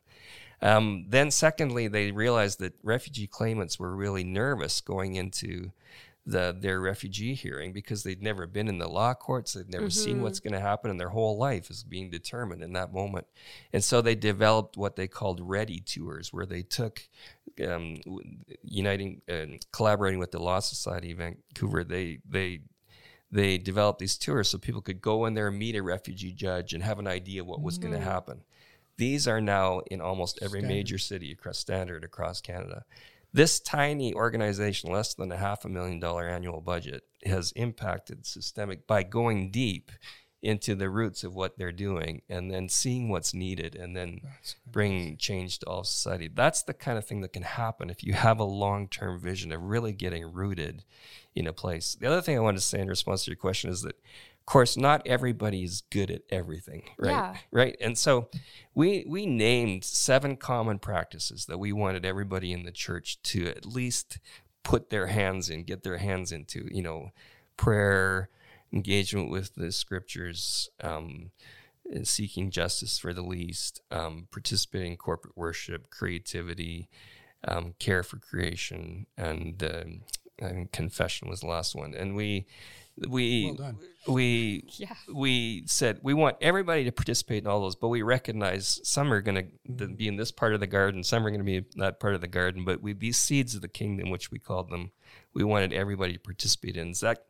[0.63, 5.73] Um, then, secondly, they realized that refugee claimants were really nervous going into
[6.27, 10.23] the their refugee hearing because they'd never been in the law courts, they'd never seen
[10.23, 13.27] what's going to happen, and their whole life is being determined in that moment.
[13.73, 17.03] And so they developed what they called ready tours, where they took
[17.65, 18.01] um,
[18.63, 21.85] uniting and collaborating with the Law Society of Vancouver.
[21.85, 22.63] They they
[23.31, 26.73] they developed these tours so people could go in there and meet a refugee judge
[26.73, 28.43] and have an idea what was going to happen.
[28.99, 30.75] These are now in almost every Standard.
[30.75, 32.85] major city across standard across Canada.
[33.37, 38.87] This tiny organization, less than a half a million dollar annual budget, has impacted systemic
[38.87, 39.91] by going deep
[40.41, 44.23] into the roots of what they're doing and then seeing what's needed and then
[44.67, 46.31] bringing change to all society.
[46.33, 49.53] That's the kind of thing that can happen if you have a long term vision
[49.53, 50.85] of really getting rooted
[51.35, 51.95] in a place.
[51.95, 53.97] The other thing I wanted to say in response to your question is that,
[54.47, 57.11] course, not everybody is good at everything, right?
[57.11, 57.37] Yeah.
[57.51, 57.77] Right.
[57.81, 58.29] And so
[58.75, 63.67] we we named seven common practices that we wanted everybody in the church to at
[63.67, 64.19] least
[64.63, 67.11] put their hands in, get their hands into, you know,
[67.57, 68.29] prayer,
[68.73, 71.31] engagement with the scriptures, um,
[72.03, 76.89] seeking justice for the least, um, participating in corporate worship, creativity,
[77.47, 80.01] um, care for creation, and um
[80.43, 81.95] I confession was the last one.
[81.95, 82.47] And we
[83.09, 83.79] we Well done.
[84.09, 84.95] we Yeah.
[85.13, 89.21] we said we want everybody to participate in all those, but we recognize some are
[89.21, 91.67] going to be in this part of the garden, some are going to be in
[91.77, 92.65] that part of the garden.
[92.65, 94.93] But we these seeds of the kingdom, which we called them,
[95.35, 96.95] we wanted everybody to participate in.
[96.95, 97.27] So that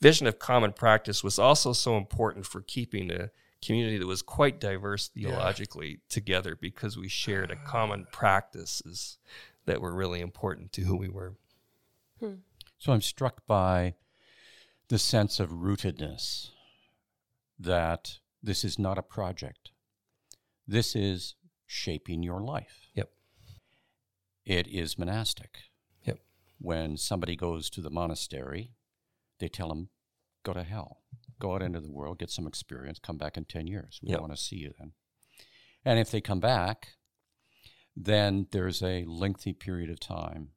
[0.00, 3.30] vision of common practice was also so important for keeping a
[3.62, 9.18] community that was quite diverse theologically together because we shared a common practices
[9.66, 11.34] that were really important to who we were.
[12.18, 12.36] Hmm.
[12.78, 13.94] So I'm struck by
[14.90, 16.48] the sense of rootedness
[17.58, 19.70] that this is not a project.
[20.66, 22.88] This is shaping your life.
[22.94, 23.10] Yep.
[24.44, 25.58] It is monastic.
[26.04, 26.18] Yep.
[26.58, 28.72] When somebody goes to the monastery,
[29.38, 29.90] they tell them,
[30.42, 31.02] go to hell,
[31.38, 34.00] go out into the world, get some experience, come back in 10 years.
[34.02, 34.20] We Yep.
[34.20, 34.92] want to see you then.
[35.84, 36.96] And if they come back,
[37.94, 40.50] then there's a lengthy period of time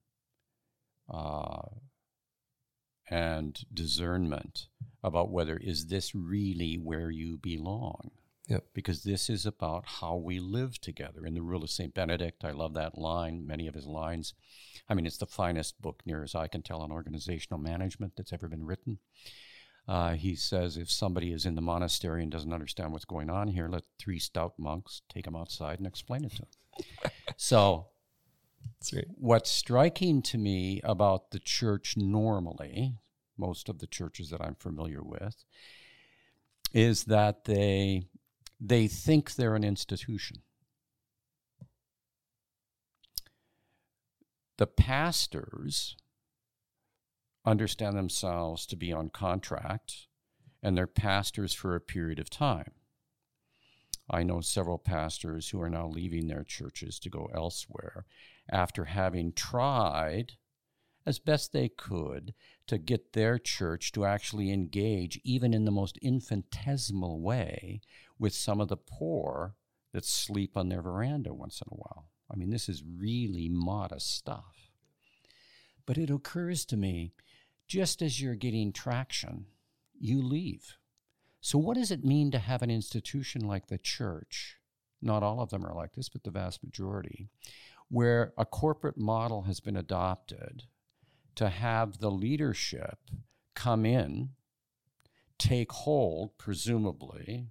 [1.08, 1.68] uh,
[3.14, 4.70] and discernment
[5.04, 8.10] about whether is this really where you belong?
[8.50, 8.66] Yep.
[8.74, 11.26] because this is about how we live together.
[11.26, 14.34] In the rule of st benedict i love that line many of his lines.
[14.90, 18.34] I mean it's the finest book near as i can tell on organizational management that's
[18.34, 18.98] ever been written.
[19.88, 23.48] Uh, he says if somebody is in the monastery and doesn't understand what's going on
[23.48, 27.12] here let three stout monks take him outside and explain it to him.
[27.38, 27.88] So
[29.16, 32.96] what's striking to me about the church normally,
[33.38, 35.44] most of the churches that I'm familiar with,
[36.74, 38.08] is that they
[38.60, 40.38] they think they're an institution.
[44.58, 45.98] The pastors
[47.46, 50.08] understand themselves to be on contract
[50.62, 52.72] and they're pastors for a period of time.
[54.10, 58.06] I know several pastors who are now leaving their churches to go elsewhere
[58.50, 60.34] after having tried
[61.06, 62.34] as best they could
[62.68, 67.82] to get their church to actually engage, even in the most infinitesimal way,
[68.18, 69.56] with some of the poor
[69.92, 72.10] that sleep on their veranda once in a while.
[72.32, 74.72] I mean, this is really modest stuff.
[75.86, 77.14] But it occurs to me
[77.68, 79.46] just as you're getting traction,
[80.00, 80.78] you leave.
[81.42, 84.58] So, what does it mean to have an institution like the church?
[85.02, 87.28] Not all of them are like this, but the vast majority,
[87.90, 90.64] where a corporate model has been adopted
[91.36, 92.98] to have the leadership
[93.56, 94.30] come in,
[95.38, 97.48] take hold, presumably,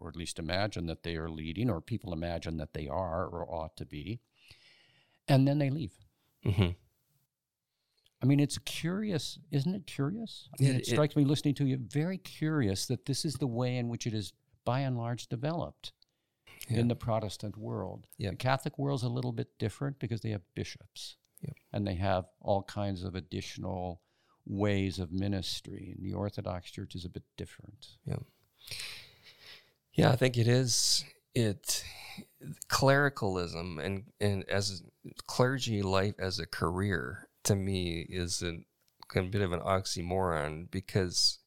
[0.00, 3.48] or at least imagine that they are leading, or people imagine that they are or
[3.52, 4.20] ought to be,
[5.28, 5.92] and then they leave.
[6.44, 6.70] hmm
[8.22, 10.48] I mean, it's curious, isn't it curious?
[10.58, 13.34] I mean, It- it, it- strikes me listening to you very curious that this is
[13.34, 14.32] the way in which it is
[14.64, 15.92] by and large developed
[16.70, 16.78] Yeah.
[16.78, 18.06] in the Protestant world.
[18.16, 18.30] Yeah.
[18.30, 21.56] The Catholic world's a little bit different because they have bishops Yep.
[21.72, 24.00] and they have all kinds of additional
[24.46, 25.94] ways of ministry.
[25.96, 27.86] And the Orthodox Church is a bit different.
[28.04, 28.16] Yeah,
[29.94, 31.04] Yeah, I think it is.
[31.34, 31.84] It
[32.68, 34.82] clericalism and and as
[35.26, 38.58] clergy life as a career to me is a,
[39.18, 41.38] a bit of an oxymoron because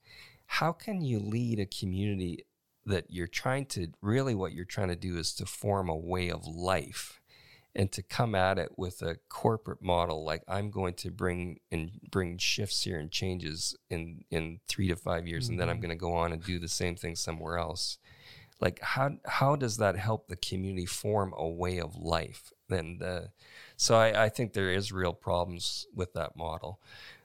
[0.45, 2.45] how can you lead a community
[2.85, 6.29] that you're trying to really what you're trying to do is to form a way
[6.29, 7.19] of life
[7.77, 11.91] and to come at it with a corporate model like I'm going to bring and
[12.11, 15.91] bring shifts here and changes in in 3 to 5 years and then I'm going
[15.91, 17.99] to go on and do the same thing somewhere else.
[18.59, 23.21] Like how how does that help the community form a way of life and uh,
[23.77, 26.81] so I, I think there is real problems with that model.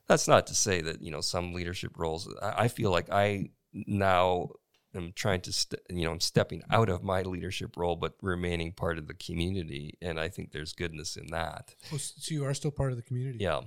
[0.07, 3.49] That's not to say that you know some leadership roles i, I feel like i
[3.73, 4.51] now
[4.95, 8.73] am trying to st- you know i'm stepping out of my leadership role but remaining
[8.73, 12.55] part of the community and i think there's goodness in that Oh, so you are
[12.55, 13.39] still part of the community.
[13.41, 13.61] yeah.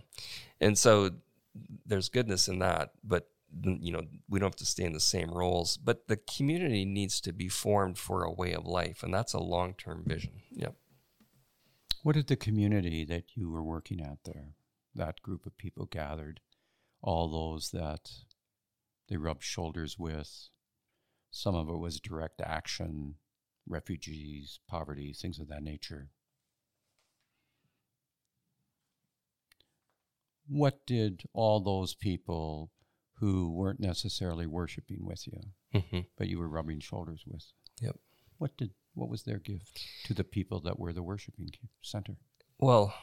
[0.62, 1.12] And so
[1.86, 3.30] there's goodness in that, but
[3.80, 7.22] you know we don't have to stay in the same roles but the community needs
[7.22, 10.76] to be formed for a way of life and that's a long-term vision yep
[12.04, 14.56] What did the community that you were working at there,
[14.94, 16.42] that group of people gathered,
[17.02, 18.12] all those that
[19.08, 20.50] they rubbed shoulders with?
[21.36, 23.15] Some of it was direct action,
[23.67, 26.08] refugees, poverty, things of that nature.
[30.48, 32.71] What did all those people
[33.15, 35.41] who weren't necessarily worshiping with you,
[35.74, 36.00] mm-hmm.
[36.17, 37.43] but you were rubbing shoulders with?
[37.82, 37.98] Yep.
[38.38, 41.50] What did what was their gift to the people that were the worshiping
[41.82, 42.15] center?
[42.60, 42.93] Well,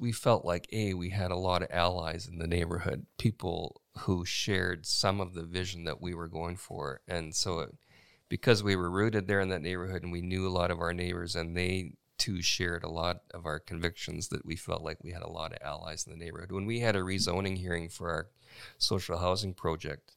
[0.00, 4.24] we felt like a we had a lot of allies in the neighborhood, people who
[4.24, 7.74] shared some of the vision that we were going for, and so it,
[8.28, 10.94] because we were rooted there in that neighborhood and we knew a lot of our
[10.94, 15.10] neighbors, and they too shared a lot of our convictions, that we felt like we
[15.10, 16.52] had a lot of allies in the neighborhood.
[16.52, 18.28] When we had a rezoning hearing for our
[18.78, 20.12] social housing project,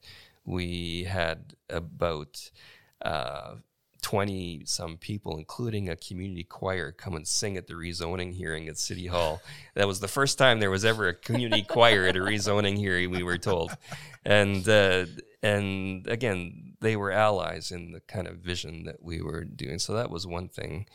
[0.45, 2.51] we had about
[3.01, 3.55] uh,
[4.05, 8.77] 20 some people, including a community choir, come and sing at the rezoning hearing at
[8.77, 9.41] City Hall.
[9.73, 13.09] That was the first time there was ever a community choir at a rezoning hearing,
[13.09, 13.75] we were told.
[14.23, 15.07] And, uh,
[15.41, 19.79] and again, they were allies in the kind of vision that we were doing.
[19.79, 20.85] So that was one thing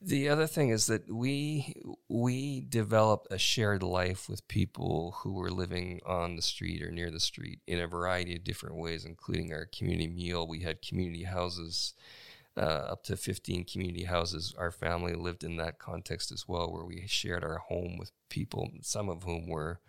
[0.00, 1.74] the other thing is that we
[2.08, 7.10] we developed a shared life with people who were living on the street or near
[7.10, 10.46] the street in a variety of different ways, including our community meal.
[10.46, 11.94] We had community houses,
[12.56, 14.54] uh, up to 15 community houses.
[14.58, 18.70] Our family lived in that context as well, where we shared our home with people,
[18.82, 19.80] some of whom were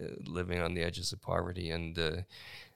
[0.00, 2.16] uh, living on the edges of poverty, and uh,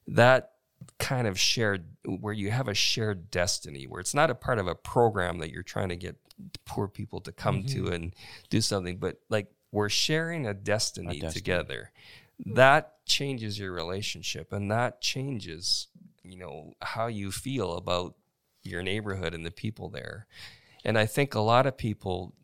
[0.07, 0.53] that
[0.99, 4.67] kind of shared where you have a shared destiny where it's not a part of
[4.67, 6.17] a program that you're trying to get
[6.65, 7.93] poor people to come to mm-hmm.
[7.93, 8.15] and
[8.51, 11.33] do something but like we're sharing a destiny, destiny.
[11.33, 11.91] together.
[12.41, 12.55] Mm-hmm.
[12.55, 15.89] That changes your relationship and that changes
[16.23, 18.15] you know how you feel about
[18.63, 20.27] your neighborhood and the people there.
[20.85, 22.35] And i think a lot of people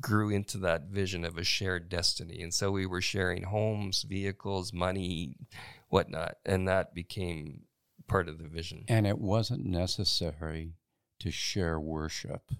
[0.00, 4.72] grew into that vision of a shared destiny and so we were sharing homes vehicles
[4.72, 5.34] money
[5.88, 7.62] whatnot and that became
[8.08, 10.72] part of the vision And it wasn't necessary
[11.20, 12.50] to share worship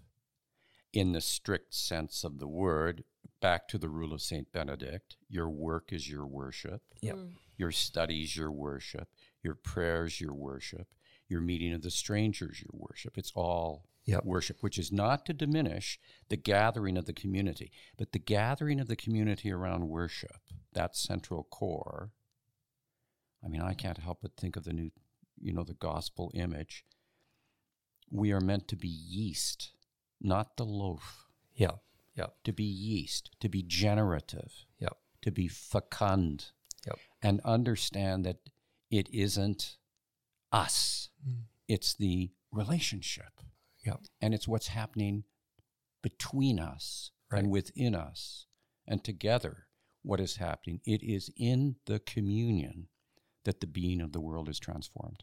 [0.92, 3.04] in the strict sense of the word.
[3.40, 4.50] Back to the rule of St.
[4.52, 7.16] Benedict your work is your worship, Yep.
[7.16, 7.32] Mm.
[7.56, 9.08] your studies, your worship,
[9.42, 10.88] your prayers, your worship,
[11.28, 13.16] your meeting of the strangers, your worship.
[13.16, 14.24] It's all Yep.
[14.24, 18.88] worship, which is not to diminish the gathering of the community, but the gathering of
[18.88, 20.40] the community around worship,
[20.72, 22.10] that central core.
[23.44, 24.90] I mean, I can't help but think of the new,
[25.40, 26.84] you know, the gospel image.
[28.10, 29.72] We are meant to be yeast,
[30.20, 31.72] not the loaf, yeah
[32.14, 34.96] yeah to be yeast, to be generative, Yep.
[35.22, 36.52] to be fecund,
[36.86, 36.98] Yep.
[37.22, 38.38] and understand that
[38.90, 39.76] it isn't
[40.50, 41.42] us, mm.
[41.68, 43.40] it's the relationship.
[43.84, 44.00] Yep.
[44.20, 45.24] And it's what's happening
[46.02, 47.40] between us Right.
[47.44, 48.46] and within us
[48.86, 49.66] and together
[50.02, 50.80] what is happening.
[50.86, 52.88] It is in the communion
[53.44, 55.22] that the being of the world is transformed.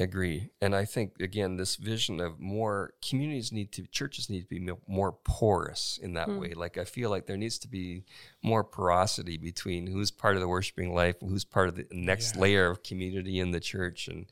[0.00, 4.46] agree and i think again this vision of more communities need to churches need to
[4.48, 8.02] be more porous in that way like i feel like there needs to be
[8.42, 12.34] more porosity between who's part of the worshiping life and who's part of the next
[12.34, 12.40] Yeah.
[12.42, 14.26] layer of community in the church and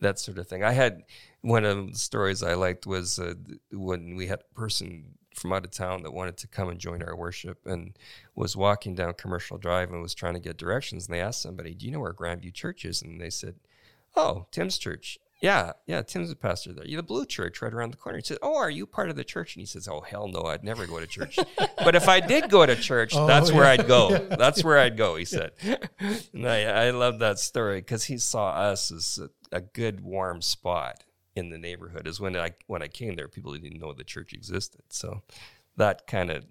[0.00, 1.02] that sort of thing i had
[1.40, 3.34] one of the stories i liked was uh,
[3.72, 7.02] when we had a person from out of town that wanted to come and join
[7.02, 7.96] our worship and
[8.34, 11.74] was walking down commercial drive and was trying to get directions and they asked somebody
[11.74, 13.54] do you know where grandview church is and they said
[14.16, 15.18] Oh, Tim's church.
[15.42, 16.86] Yeah, yeah, Tim's a pastor there.
[16.86, 18.16] Yeah, the Blue Church right around the corner.
[18.16, 19.54] He said, Oh, are you part of the church?
[19.54, 21.38] And he says, Oh, hell no, I'd never go to church.
[21.84, 23.66] but if I did go to church, Oh, that's where.
[23.66, 24.16] I'd go.
[24.36, 25.52] That's where I'd go, he said.
[26.32, 30.40] And I, I love that story because he saw us as a, a good, warm
[30.40, 31.04] spot
[31.36, 32.08] in the neighborhood.
[32.08, 34.82] Is when I when I came there, people didn't know the church existed.
[34.88, 35.22] So
[35.76, 36.44] that kind of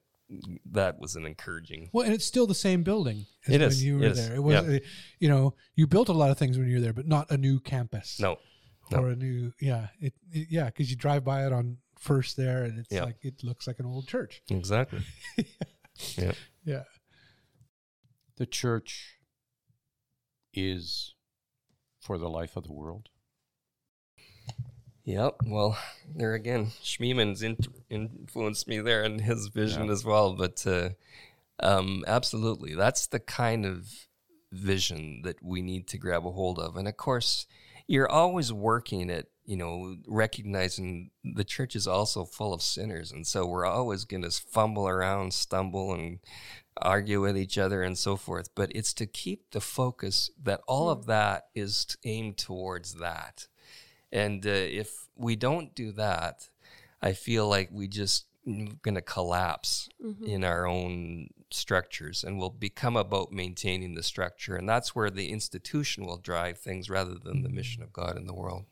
[0.72, 1.90] that was an encouraging.
[1.92, 4.36] Well, and it's still the same building as It when is, you were is, there.
[4.36, 4.80] It was, yeah.
[5.20, 7.38] you know, you built a lot of things when you were there, but not a
[7.38, 8.20] new campus.
[8.20, 8.38] No,
[8.92, 8.98] no.
[9.00, 12.64] or a new, yeah, it, it yeah, because you drive by it on first there,
[12.64, 13.04] and it's Yeah.
[13.04, 14.42] like it looks like an old church.
[14.50, 15.02] exactly.
[16.18, 16.32] yeah.
[16.66, 16.84] Yeah,
[18.38, 19.20] The church
[20.54, 21.14] is
[22.02, 23.10] for the life of the world.
[25.06, 25.36] Yep.
[25.46, 25.78] Well,
[26.16, 27.58] there again, Schmemann's in,
[27.90, 29.92] influenced me there and his vision Yeah.
[29.92, 30.34] as well.
[30.36, 30.90] But uh,
[31.60, 33.88] um, absolutely, that's the kind of
[34.52, 36.76] vision that we need to grab a hold of.
[36.76, 37.46] And of course,
[37.88, 43.12] you're always working at you know, recognizing the church is also full of sinners.
[43.12, 46.20] And so we're always going to fumble around, stumble, and
[46.82, 48.50] argue with each other and so forth.
[48.56, 53.48] But it's to keep the focus that all of that is aimed towards that.
[54.16, 56.50] And uh, if we don't do that,
[57.02, 58.26] I feel like we just
[58.82, 60.26] going to collapse mm-hmm.
[60.26, 65.32] in our own structures and will become about maintaining the structure and that's where the
[65.32, 68.66] institution will drive things rather than the mission of God in the world.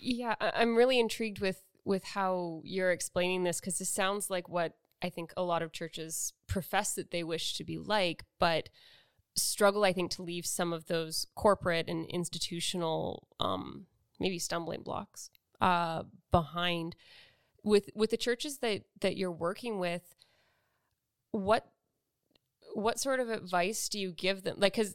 [0.00, 4.72] Yeah, I'm really intrigued with with how you're explaining this because this sounds like what
[5.02, 8.68] I think a lot of churches profess that they wish to be like, but
[9.36, 13.86] struggle, I think, to leave some of those corporate and institutional, um,
[14.18, 16.96] maybe stumbling blocks uh, behind.
[17.62, 20.14] With with the churches that that you're working with,
[21.32, 21.66] what
[22.74, 24.56] what sort of advice do you give them?
[24.58, 24.94] Like, because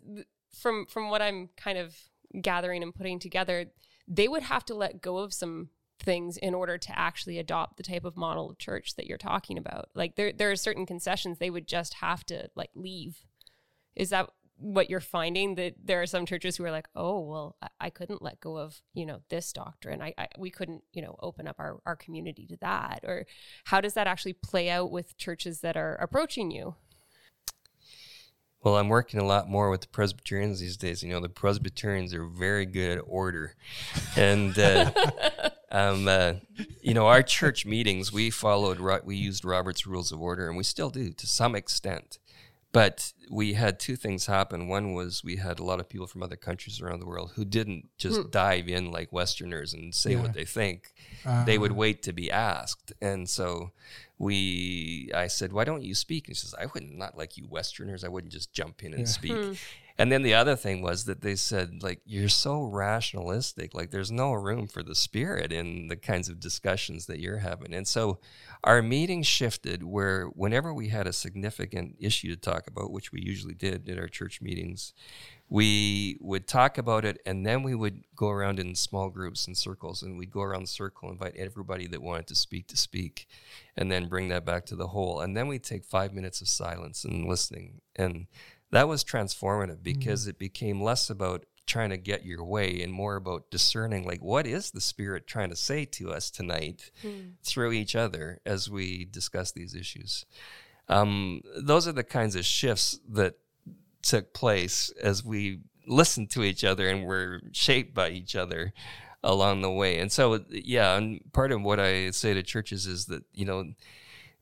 [0.53, 1.95] from from what I'm kind of
[2.39, 3.65] gathering and putting together,
[4.07, 5.69] they would have to let go of some
[5.99, 9.57] things in order to actually adopt the type of model of church that you're talking
[9.57, 9.89] about.
[9.93, 13.25] Like there there are certain concessions they would just have to like leave.
[13.95, 14.29] Is that
[14.61, 18.21] what you're finding that there are some churches who are like, oh well, I, couldn't
[18.21, 20.01] let go of you know this doctrine.
[20.01, 23.01] I, I, we couldn't you know open up our our community to that.
[23.03, 23.25] Or
[23.65, 26.75] how does that actually play out with churches that are approaching you?
[28.63, 31.01] Well, I'm working a lot more with the Presbyterians these days.
[31.01, 33.55] You know, the Presbyterians are very good at order,
[34.15, 34.91] and uh,
[35.71, 36.33] um, uh,
[36.79, 40.63] you know, our church meetings we followed we used Robert's Rules of Order, and we
[40.63, 42.19] still do to some extent.
[42.73, 44.69] But we had two things happen.
[44.69, 47.43] One was we had a lot of people from other countries around the world who
[47.43, 48.29] didn't just hmm.
[48.29, 50.21] dive in like Westerners and say yeah.
[50.21, 50.93] what they think.
[51.25, 51.43] Uh-huh.
[51.45, 53.71] They would wait to be asked, and so
[54.17, 57.45] we I said, "Why don't you speak?" And he says, "I wouldn't not like you
[57.49, 58.05] Westerners.
[58.05, 59.07] I wouldn't just jump in and yeah.
[59.07, 59.53] speak." Hmm.
[59.97, 63.73] And then the other thing was that they said, like, you're so rationalistic.
[63.73, 67.73] Like, there's no room for the spirit in the kinds of discussions that you're having.
[67.73, 68.19] And so
[68.63, 73.21] our meeting shifted where whenever we had a significant issue to talk about, which we
[73.21, 74.93] usually did at our church meetings,
[75.51, 79.57] we would talk about it and then we would go around in small groups and
[79.57, 83.27] circles and we'd go around the circle invite everybody that wanted to speak to speak
[83.75, 86.47] and then bring that back to the whole and then we'd take five minutes of
[86.47, 88.27] silence and listening and
[88.71, 90.29] that was transformative because mm.
[90.29, 94.47] it became less about trying to get your way and more about discerning like what
[94.47, 97.31] is the spirit trying to say to us tonight mm.
[97.43, 100.25] through each other as we discuss these issues
[100.89, 103.35] um, those are the kinds of shifts that
[104.01, 108.73] took place as we listened to each other and were shaped by each other
[109.23, 109.99] along the way.
[109.99, 113.73] And so, yeah, and part of what I say to churches is that, you know,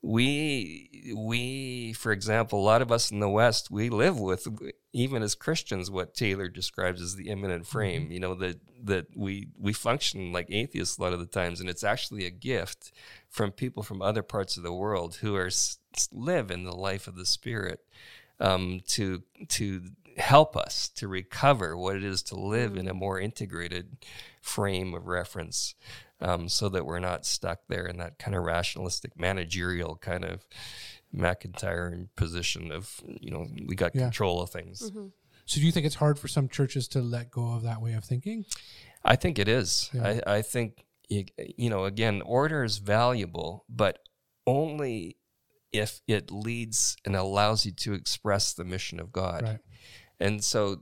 [0.02, 4.48] we we for example a lot of us in the west we live with
[4.94, 8.12] even as christians what taylor describes as the immanent frame mm-hmm.
[8.14, 11.70] you know that that we we function like atheists a lot of the times and
[11.70, 12.94] it's actually a gift
[13.28, 15.50] from people from other parts of the world who are
[16.14, 17.82] live in the life of the spirit
[18.40, 19.82] um, to to
[20.18, 23.00] help us to recover what it is to live in a mm.
[23.00, 23.98] more integrated
[24.42, 25.76] frame of reference,
[26.22, 30.46] um, so that we're not stuck there in that kind of rationalistic managerial kind of
[31.12, 34.04] MacIntyre position of you know we got yeah.
[34.04, 34.90] control of things.
[34.90, 35.08] Mm-hmm.
[35.46, 37.94] So do you think it's hard for some churches to let go of that way
[37.94, 38.46] of thinking?
[39.04, 39.90] I think it is.
[39.94, 40.20] Yeah.
[40.28, 44.00] I, I think you know again order is valuable, but
[44.46, 45.18] only
[45.72, 49.44] if it leads and allows you to express the mission of God.
[49.44, 49.60] Right.
[50.20, 50.82] And so,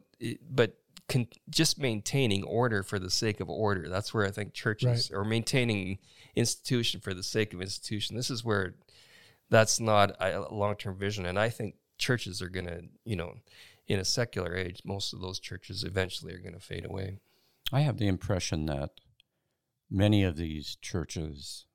[0.50, 0.78] but
[1.08, 5.18] can, just maintaining order for the sake of order, that's where I think churches, right.
[5.18, 6.00] or maintaining
[6.36, 8.76] institution for the sake of institution, this is where
[9.50, 11.26] that's not a long term vision.
[11.26, 13.36] And I think churches are going to, you know,
[13.88, 17.20] in a secular age, most of those churches eventually are going to fade away.
[17.72, 18.92] I have the impression that
[19.90, 21.66] many of these churches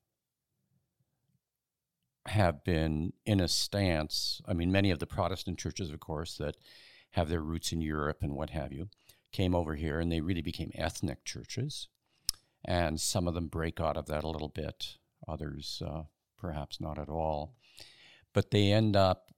[2.26, 4.40] have been in a stance.
[4.46, 6.56] I mean, many of the Protestant churches, of course, that
[7.12, 8.88] have their roots in Europe and what have you,
[9.32, 11.88] came over here and they really became ethnic churches.
[12.64, 16.02] And some of them break out of that a little bit, others uh,
[16.38, 17.54] perhaps not at all.
[18.32, 19.30] But they end up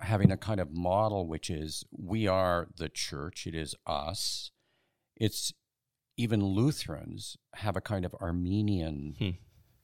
[0.00, 4.50] having a kind of model which is we are the church, it is us.
[5.16, 5.52] It's
[6.16, 9.30] even Lutherans have a kind of Armenian Hmm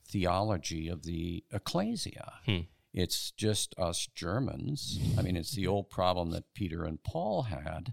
[0.06, 2.34] theology of the ecclesia.
[2.46, 2.60] Hmm.
[2.94, 5.00] It's just us Germans.
[5.18, 7.92] I mean, it's the old problem that Peter and Paul had.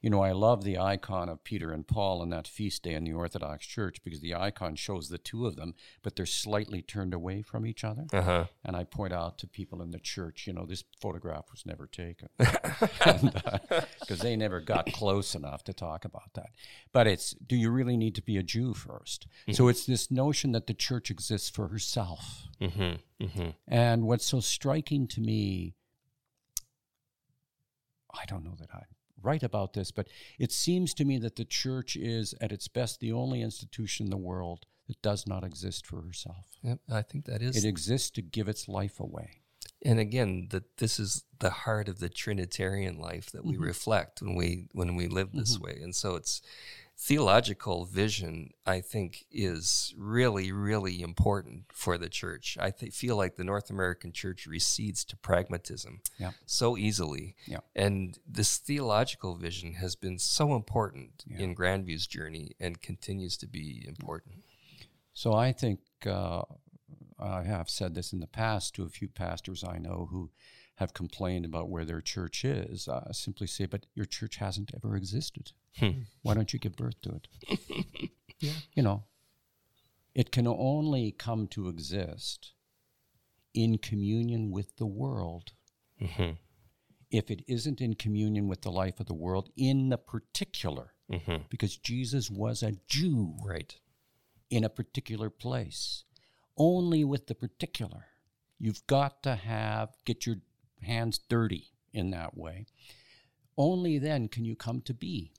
[0.00, 3.02] You know, I love the icon of Peter and Paul in that feast day in
[3.02, 7.12] the Orthodox Church because the icon shows the two of them, but they're slightly turned
[7.12, 8.06] away from each other.
[8.12, 8.44] Uh huh.
[8.64, 11.88] And I point out to people in the church, you know, this photograph was never
[11.88, 16.50] taken because they never got close enough to talk about that.
[16.92, 20.52] But it's do you really need to be a Jew 1st So it's this notion
[20.52, 22.46] that the church exists for herself.
[22.60, 23.24] Mm-hmm.
[23.24, 23.48] Mm-hmm.
[23.68, 25.74] And what's so striking to me,
[28.12, 28.86] I don't know that I'm
[29.22, 30.08] right about this, but
[30.38, 34.10] it seems to me that the church is, at its best, the only institution in
[34.10, 36.46] the world that does not exist for herself.
[36.62, 36.78] Yep.
[36.90, 39.42] I think that is It exists to give its life away.
[39.82, 44.34] and again that this is the heart of the trinitarian life that we reflect when
[44.34, 46.42] we when we live this way and so it's
[47.02, 53.36] theological vision i think is really really important for the church i th- feel like
[53.36, 56.32] the north american church recedes to pragmatism Yeah.
[56.44, 57.60] so easily Yeah.
[57.74, 61.38] and this theological vision has been so important Yeah.
[61.38, 64.44] in grandview's journey and continues to be important
[65.14, 66.42] So I think uh,
[67.18, 70.30] I have said this in the past to a few pastors I know who
[70.80, 72.88] have complained about where their church is.
[72.88, 75.52] Uh, simply say, but your church hasn't ever existed.
[75.78, 76.00] Hmm.
[76.22, 77.28] Why don't you give birth to it?
[78.42, 78.52] Yeah.
[78.74, 79.04] You know,
[80.14, 82.52] it can only come to exist
[83.52, 85.52] in communion with the world.
[86.00, 86.30] mm-hmm.
[87.10, 91.42] If it isn't in communion with the life of the world, in the particular, Mm-hmm.
[91.50, 93.74] because Jesus was a Jew right
[94.48, 96.04] in a particular place,
[96.56, 98.06] only with the particular.
[98.60, 100.36] You've got to have, get your
[100.82, 102.66] hands dirty in that way.
[103.56, 105.32] Only then can you come to be.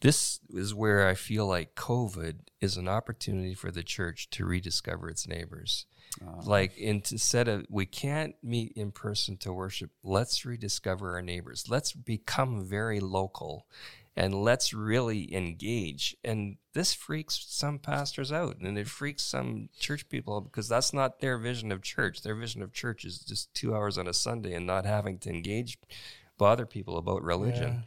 [0.00, 5.08] This is where I feel like COVID is an opportunity for the church to rediscover
[5.08, 5.86] its neighbors.
[6.22, 6.42] Uh-huh.
[6.44, 11.68] like instead of we can't meet in person to worship, let's rediscover our neighbors.
[11.68, 13.66] Let's become very local
[14.16, 16.16] and let's really engage.
[16.24, 20.92] And this freaks some pastors out and it freaks some church people out because that's
[20.92, 22.22] not their vision of church.
[22.22, 25.30] Their vision of church is just two hours on a Sunday and not having to
[25.30, 25.78] engage,
[26.38, 27.84] bother people about religion.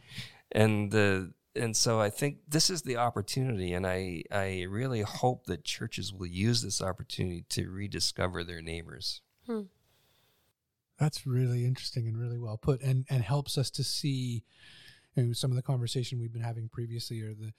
[0.52, 5.46] And the and so I think this is the opportunity, and I I really hope
[5.46, 9.22] that churches will use this opportunity to rediscover their neighbors.
[9.46, 9.62] Hmm.
[10.98, 14.44] That's really interesting and really well put, and and helps us to see
[15.22, 17.52] you know, some of the conversation we've been having previously, or the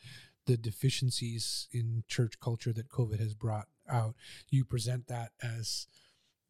[0.45, 4.15] the deficiencies in church culture that COVID has brought out.
[4.49, 5.87] You present that as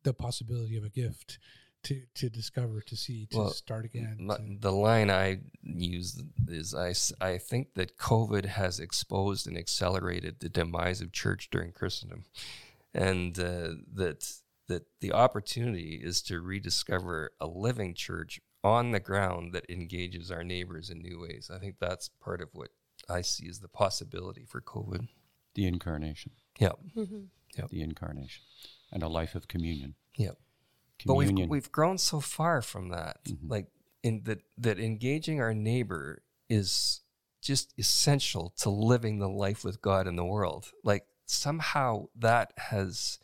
[0.03, 1.39] the possibility of a gift
[1.83, 4.27] to to discover, to see, to Well, start again.
[4.29, 6.93] To- The line I use is I,
[7.25, 12.25] I think that COVID has exposed and accelerated the demise of church during Christendom,
[12.93, 14.31] and uh, that
[14.67, 20.43] that the opportunity is to rediscover a living church on the ground that engages our
[20.43, 21.49] neighbors in new ways.
[21.53, 22.69] I think that's part of what
[23.09, 25.07] I see as the possibility for COVID.
[25.55, 27.65] The incarnation, yep, mm-hmm.
[27.69, 28.43] the incarnation,
[28.91, 29.95] and a life of communion.
[30.15, 30.31] yeah.
[31.05, 33.23] But we've we've grown so far from that.
[33.23, 33.47] Mm-hmm.
[33.49, 33.67] Like
[34.03, 37.01] in that that engaging our neighbor is
[37.41, 40.71] just essential to living the life with God in the world.
[40.83, 43.19] Like somehow that has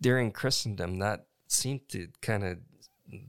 [0.00, 2.58] during Christendom that seemed to kind of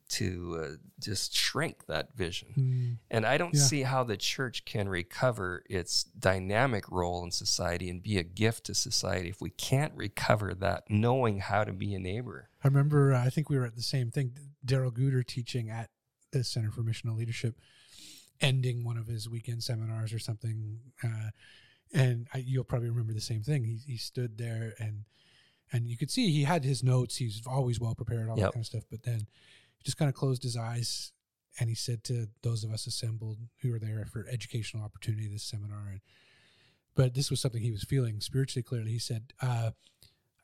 [0.10, 2.54] to uh, just shrink that vision.
[2.58, 3.62] Mm, And I don't Yeah.
[3.62, 8.66] see how the church can recover its dynamic role in society and be a gift
[8.66, 12.50] to society if we can't recover that knowing how to be a neighbor.
[12.64, 14.38] I remember, uh, I think we were at the same thing.
[14.64, 15.90] Darrell Guder teaching at
[16.32, 17.56] the Center for Missional Leadership,
[18.40, 20.80] ending one of his weekend seminars or something.
[21.04, 21.30] Uh,
[21.94, 23.64] and I, you'll probably remember the same thing.
[23.66, 25.04] He, he stood there and
[25.74, 27.16] and you could see he had his notes.
[27.16, 28.84] He's always well prepared, all that kind of stuff.
[28.92, 29.26] But then he
[29.84, 31.12] just kind of closed his eyes
[31.60, 35.44] and he said to those of us assembled who were there for educational opportunity, this
[35.44, 36.02] seminar, and
[36.96, 38.92] but this was something he was feeling spiritually clearly.
[38.92, 39.72] He said, uh,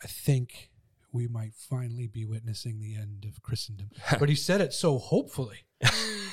[0.03, 0.69] "I think
[1.13, 5.59] we might finally be witnessing the end of Christendom." but he said it so hopefully,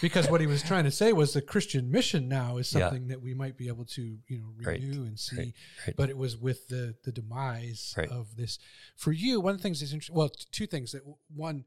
[0.00, 2.80] because what he was trying to say was the Christian mission now is Yeah.
[2.80, 4.80] something that we might be able to, you know, Right.
[4.80, 5.36] renew and see.
[5.36, 5.54] Right.
[5.86, 5.96] Right.
[5.96, 8.08] But it was with the the demise Right.
[8.08, 8.58] of this.
[8.96, 10.16] For you, one of the things is interesting.
[10.16, 10.92] Well, two things.
[10.92, 11.64] That one,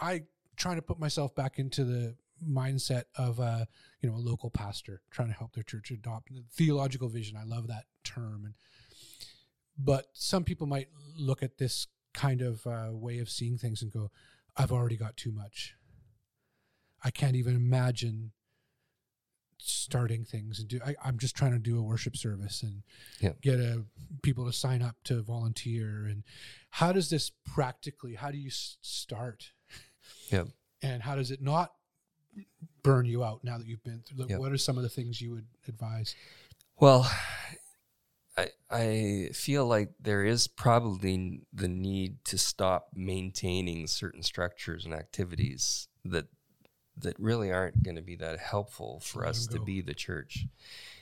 [0.00, 0.22] I
[0.56, 2.16] trying to put myself back into the
[2.46, 3.66] mindset of a
[4.00, 7.36] you know a local pastor trying to help their church adopt the theological vision.
[7.36, 8.54] I love that term, and
[9.78, 13.92] but some people might look at this kind of uh, way of seeing things and
[13.92, 14.10] go,
[14.56, 15.74] "I've already got too much.
[17.04, 18.32] I can't even imagine
[19.58, 22.82] starting things and do I, i'm just trying to do a worship service and
[23.20, 23.32] Yeah.
[23.40, 23.84] get a,
[24.22, 26.24] people to sign up to volunteer and
[26.70, 29.52] how does this practically how do you start
[30.30, 30.44] Yeah.
[30.82, 31.72] and how does it not
[32.82, 34.38] burn you out now that you've been through Yeah.
[34.38, 36.14] what are some of the things you would advise
[36.78, 37.10] Well,
[38.36, 44.92] I I feel like there is probably the need to stop maintaining certain structures and
[44.92, 46.26] activities that
[46.98, 50.46] that really aren't going to be that helpful for us to be the church.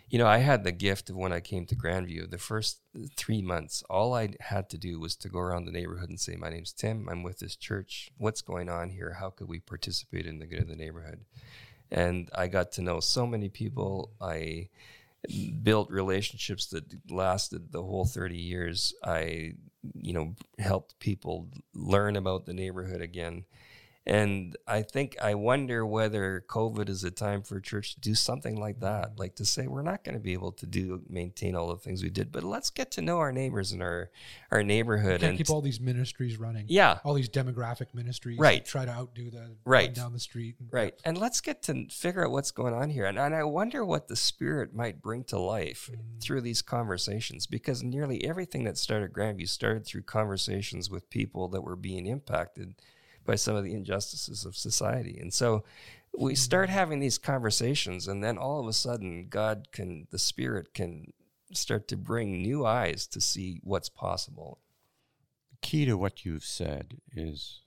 [0.09, 2.81] You know, I had the gift of when I came to Grandview, the first
[3.17, 6.37] three months, all I had to do was to go around the neighborhood and say,
[6.37, 7.09] My name's Tim.
[7.09, 8.11] I'm with this church.
[8.19, 9.17] What's going on here?
[9.19, 11.25] How could we participate in the good of the neighborhood?
[11.91, 14.13] And I got to know so many people.
[14.21, 14.69] I
[15.63, 18.95] built relationships that lasted the whole 30 years.
[19.03, 19.55] I,
[19.95, 23.45] you know, helped people learn about the neighborhood again.
[24.07, 28.15] And I think I wonder whether COVID is a time for a church to do
[28.15, 31.55] something like that, like to say we're not going to be able to do maintain
[31.55, 34.11] all the things we did, but let's get to know our neighbors and our
[34.51, 38.65] our neighborhood and keep all these ministries running yeah, all these demographic ministries Right.
[38.65, 39.95] try to outdo the Right.
[39.95, 40.95] down the street and- Right.
[41.05, 43.07] And let's get to figure out what's going on here.
[43.07, 46.23] And, and I wonder what the spirit might bring to life mm.
[46.23, 51.63] through these conversations because nearly everything that started Grandview started through conversations with people that
[51.63, 52.75] were being impacted
[53.25, 55.19] by some of the injustices of society.
[55.21, 55.65] And so
[56.17, 60.75] we start having these conversations, and then all of a sudden, God can, the spirit
[60.75, 61.13] can
[61.53, 64.59] start to bring new eyes to see what's possible.
[65.51, 67.63] The key to what you've said is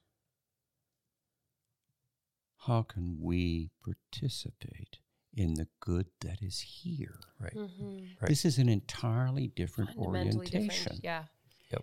[2.68, 5.00] how can we participate
[5.34, 7.20] in the good that is here?
[7.40, 7.56] Right.
[7.56, 8.00] Mm-hmm.
[8.22, 8.30] Right.
[8.30, 10.68] This is an entirely different orientation.
[10.68, 11.04] different.
[11.04, 11.24] Yeah.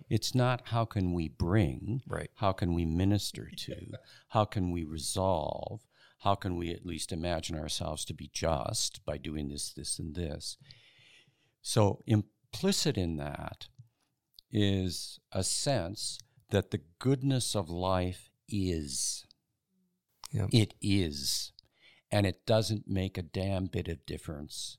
[0.09, 2.31] It's not how can we bring, Right.
[2.37, 3.93] how can we minister to,
[4.29, 5.83] how can we resolve,
[6.21, 10.15] how can we at least imagine ourselves to be just by doing this, this, and
[10.15, 10.57] this.
[11.61, 13.69] So, implicit in that
[14.51, 16.19] is a sense
[16.51, 19.27] that the goodness of life is.
[20.33, 20.49] Yep.
[20.53, 21.53] It is.
[22.11, 24.79] And it doesn't make a damn bit of difference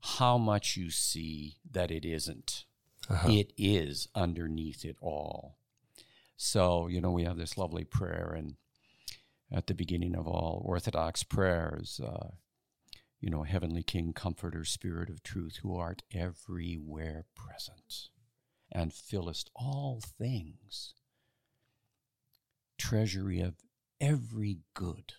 [0.00, 2.64] how much you see that it isn't.
[3.08, 3.28] Uh-huh.
[3.30, 5.58] It is underneath it all.
[6.36, 8.56] So, you know, we have this lovely prayer, and
[9.50, 12.30] at the beginning of all Orthodox prayers, uh,
[13.20, 18.08] you know, Heavenly King, Comforter, Spirit of Truth, who art everywhere present
[18.70, 20.94] and fillest all things,
[22.76, 23.54] treasury of
[24.00, 25.14] every good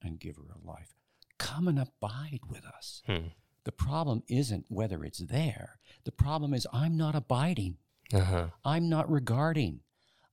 [0.00, 0.94] and giver of life,
[1.38, 3.02] come and abide with us.
[3.06, 3.28] Hmm.
[3.64, 5.78] The problem isn't whether it's there.
[6.04, 7.76] The problem is I'm not abiding.
[8.12, 8.48] Uh-huh.
[8.64, 9.80] I'm not regarding.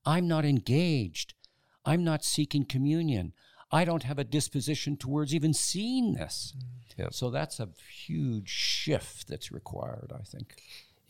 [0.04, 1.34] I'm not engaged.
[1.84, 3.32] I'm not seeking communion.
[3.72, 6.54] I don't have a disposition towards even seeing this.
[6.98, 7.14] Yep.
[7.14, 7.68] So that's a
[8.06, 10.60] huge shift that's required, I think.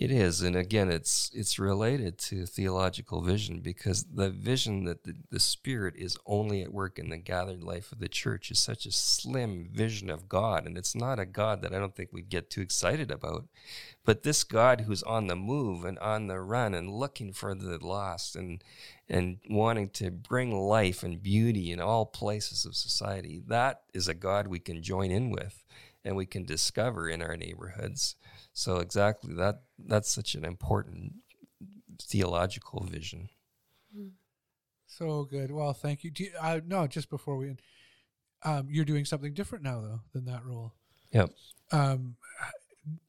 [0.00, 5.14] It is, and again, it's it's related to theological vision because the vision that the,
[5.28, 8.86] the Spirit is only at work in the gathered life of the church is such
[8.86, 12.30] a slim vision of God, and it's not a God that I don't think we'd
[12.30, 13.44] get too excited about.
[14.02, 17.76] But this God who's on the move and on the run and looking for the
[17.86, 18.64] lost and
[19.06, 24.14] and wanting to bring life and beauty in all places of society, that is a
[24.14, 25.62] God we can join in with
[26.02, 28.16] and we can discover in our neighborhoods.
[28.60, 31.14] So exactly that that's such an important
[31.98, 33.30] theological vision.
[34.86, 35.50] So good.
[35.50, 36.10] Well, thank you.
[36.10, 37.62] Do you uh, no, just before we end,
[38.44, 40.74] um, you're doing something different now, though, than that role.
[41.12, 41.30] Yep.
[41.72, 42.16] Um,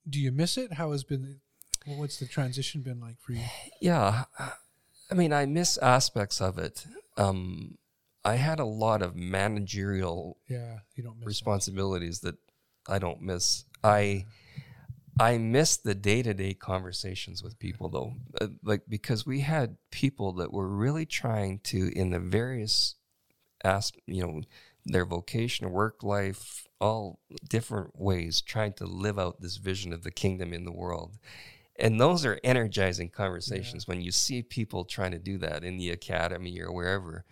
[0.09, 0.71] do you miss it?
[0.73, 1.41] How has been?
[1.85, 3.41] well, What's the transition been like for you?
[3.81, 4.23] Yeah.
[4.39, 6.85] I mean, I miss aspects of it.
[7.17, 7.77] Um,
[8.23, 11.27] I had a lot of managerial Yeah, you don't miss that.
[11.27, 12.35] responsibilities that
[12.87, 13.65] I don't miss.
[13.83, 14.27] I
[15.19, 19.77] I miss the day to day conversations with people though, uh, like because we had
[19.91, 22.95] people that were really trying to in the various
[23.63, 24.41] as you know
[24.85, 30.11] their vocation, work life, all different ways, trying to live out this vision of the
[30.11, 31.17] kingdom in the world.
[31.79, 35.89] And those are energizing conversations when you see people trying to do that in the
[35.89, 37.25] academy or wherever.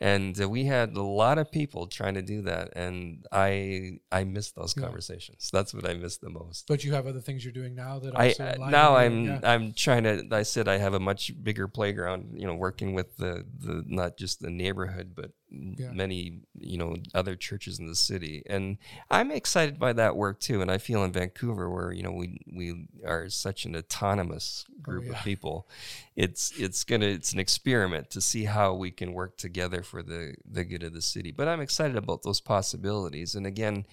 [0.00, 4.24] And uh, we had a lot of people trying to do that, and I I
[4.24, 4.82] miss those Yeah.
[4.82, 5.50] conversations.
[5.52, 6.66] That's what I miss the most.
[6.66, 9.40] But you have other things you're doing now that I uh, now I'm yeah.
[9.44, 10.26] I'm trying to.
[10.32, 12.34] I said I have a much bigger playground.
[12.34, 15.30] You know, working with the the not just the neighborhood, but
[15.78, 15.92] Yeah.
[15.92, 18.78] many you know other churches in the city, and
[19.10, 20.60] I'm excited by that work too.
[20.62, 25.04] And I feel in Vancouver, where you know we we are such an autonomous group
[25.06, 25.18] Oh, yeah.
[25.18, 25.68] of people,
[26.16, 30.34] it's it's gonna it's an experiment to see how we can work together for the
[30.44, 31.30] the good of the city.
[31.32, 33.86] But I'm excited about those possibilities, and again,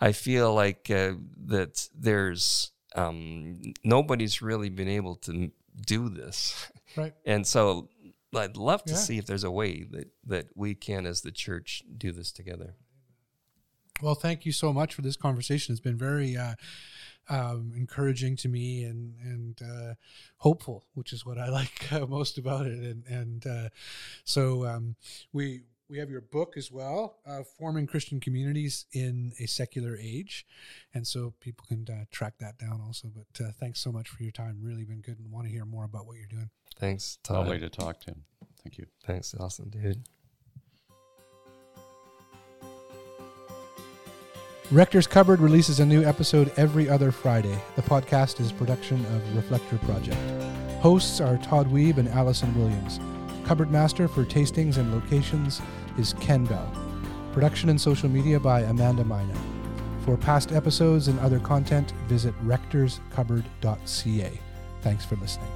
[0.00, 1.14] I feel like uh,
[1.46, 5.50] that there's um, nobody's really been able to
[5.86, 6.66] do this,
[6.96, 7.14] Right.
[7.24, 7.88] and so
[8.34, 8.98] I'd love to Yeah.
[8.98, 12.74] see if there's a way that that we can, as the church, do this together.
[14.00, 15.72] Well, thank you so much for this conversation.
[15.72, 16.54] It's been very uh,
[17.28, 19.94] um, encouraging to me and and uh,
[20.38, 22.78] hopeful, which is what I like uh, most about it.
[22.78, 23.68] And and uh,
[24.24, 24.96] so um,
[25.32, 30.46] we we have your book as well, uh, forming Christian communities in a secular age,
[30.92, 33.08] and so people can uh, track that down also.
[33.14, 34.58] But uh, thanks so much for your time.
[34.62, 36.50] Really been good, and want to hear more about what you're doing.
[36.78, 37.38] Thanks, Todd.
[37.38, 38.24] Lovely to talk to him.
[38.62, 38.86] Thank you.
[39.04, 40.02] Thanks, Awesome, dude.
[44.70, 47.58] Rector's Cupboard releases a new episode every other Friday.
[47.76, 50.18] The podcast is a production of Reflector Project.
[50.80, 53.00] Hosts are Todd Weeb and Allison Williams.
[53.46, 55.62] Cupboard Master for tastings and locations
[55.98, 56.72] is Ken Bell.
[57.32, 59.34] Production and social media by Amanda Mina.
[60.04, 64.40] For past episodes and other content, visit rectorscupboard.ca.
[64.80, 65.50] Thanks for listening.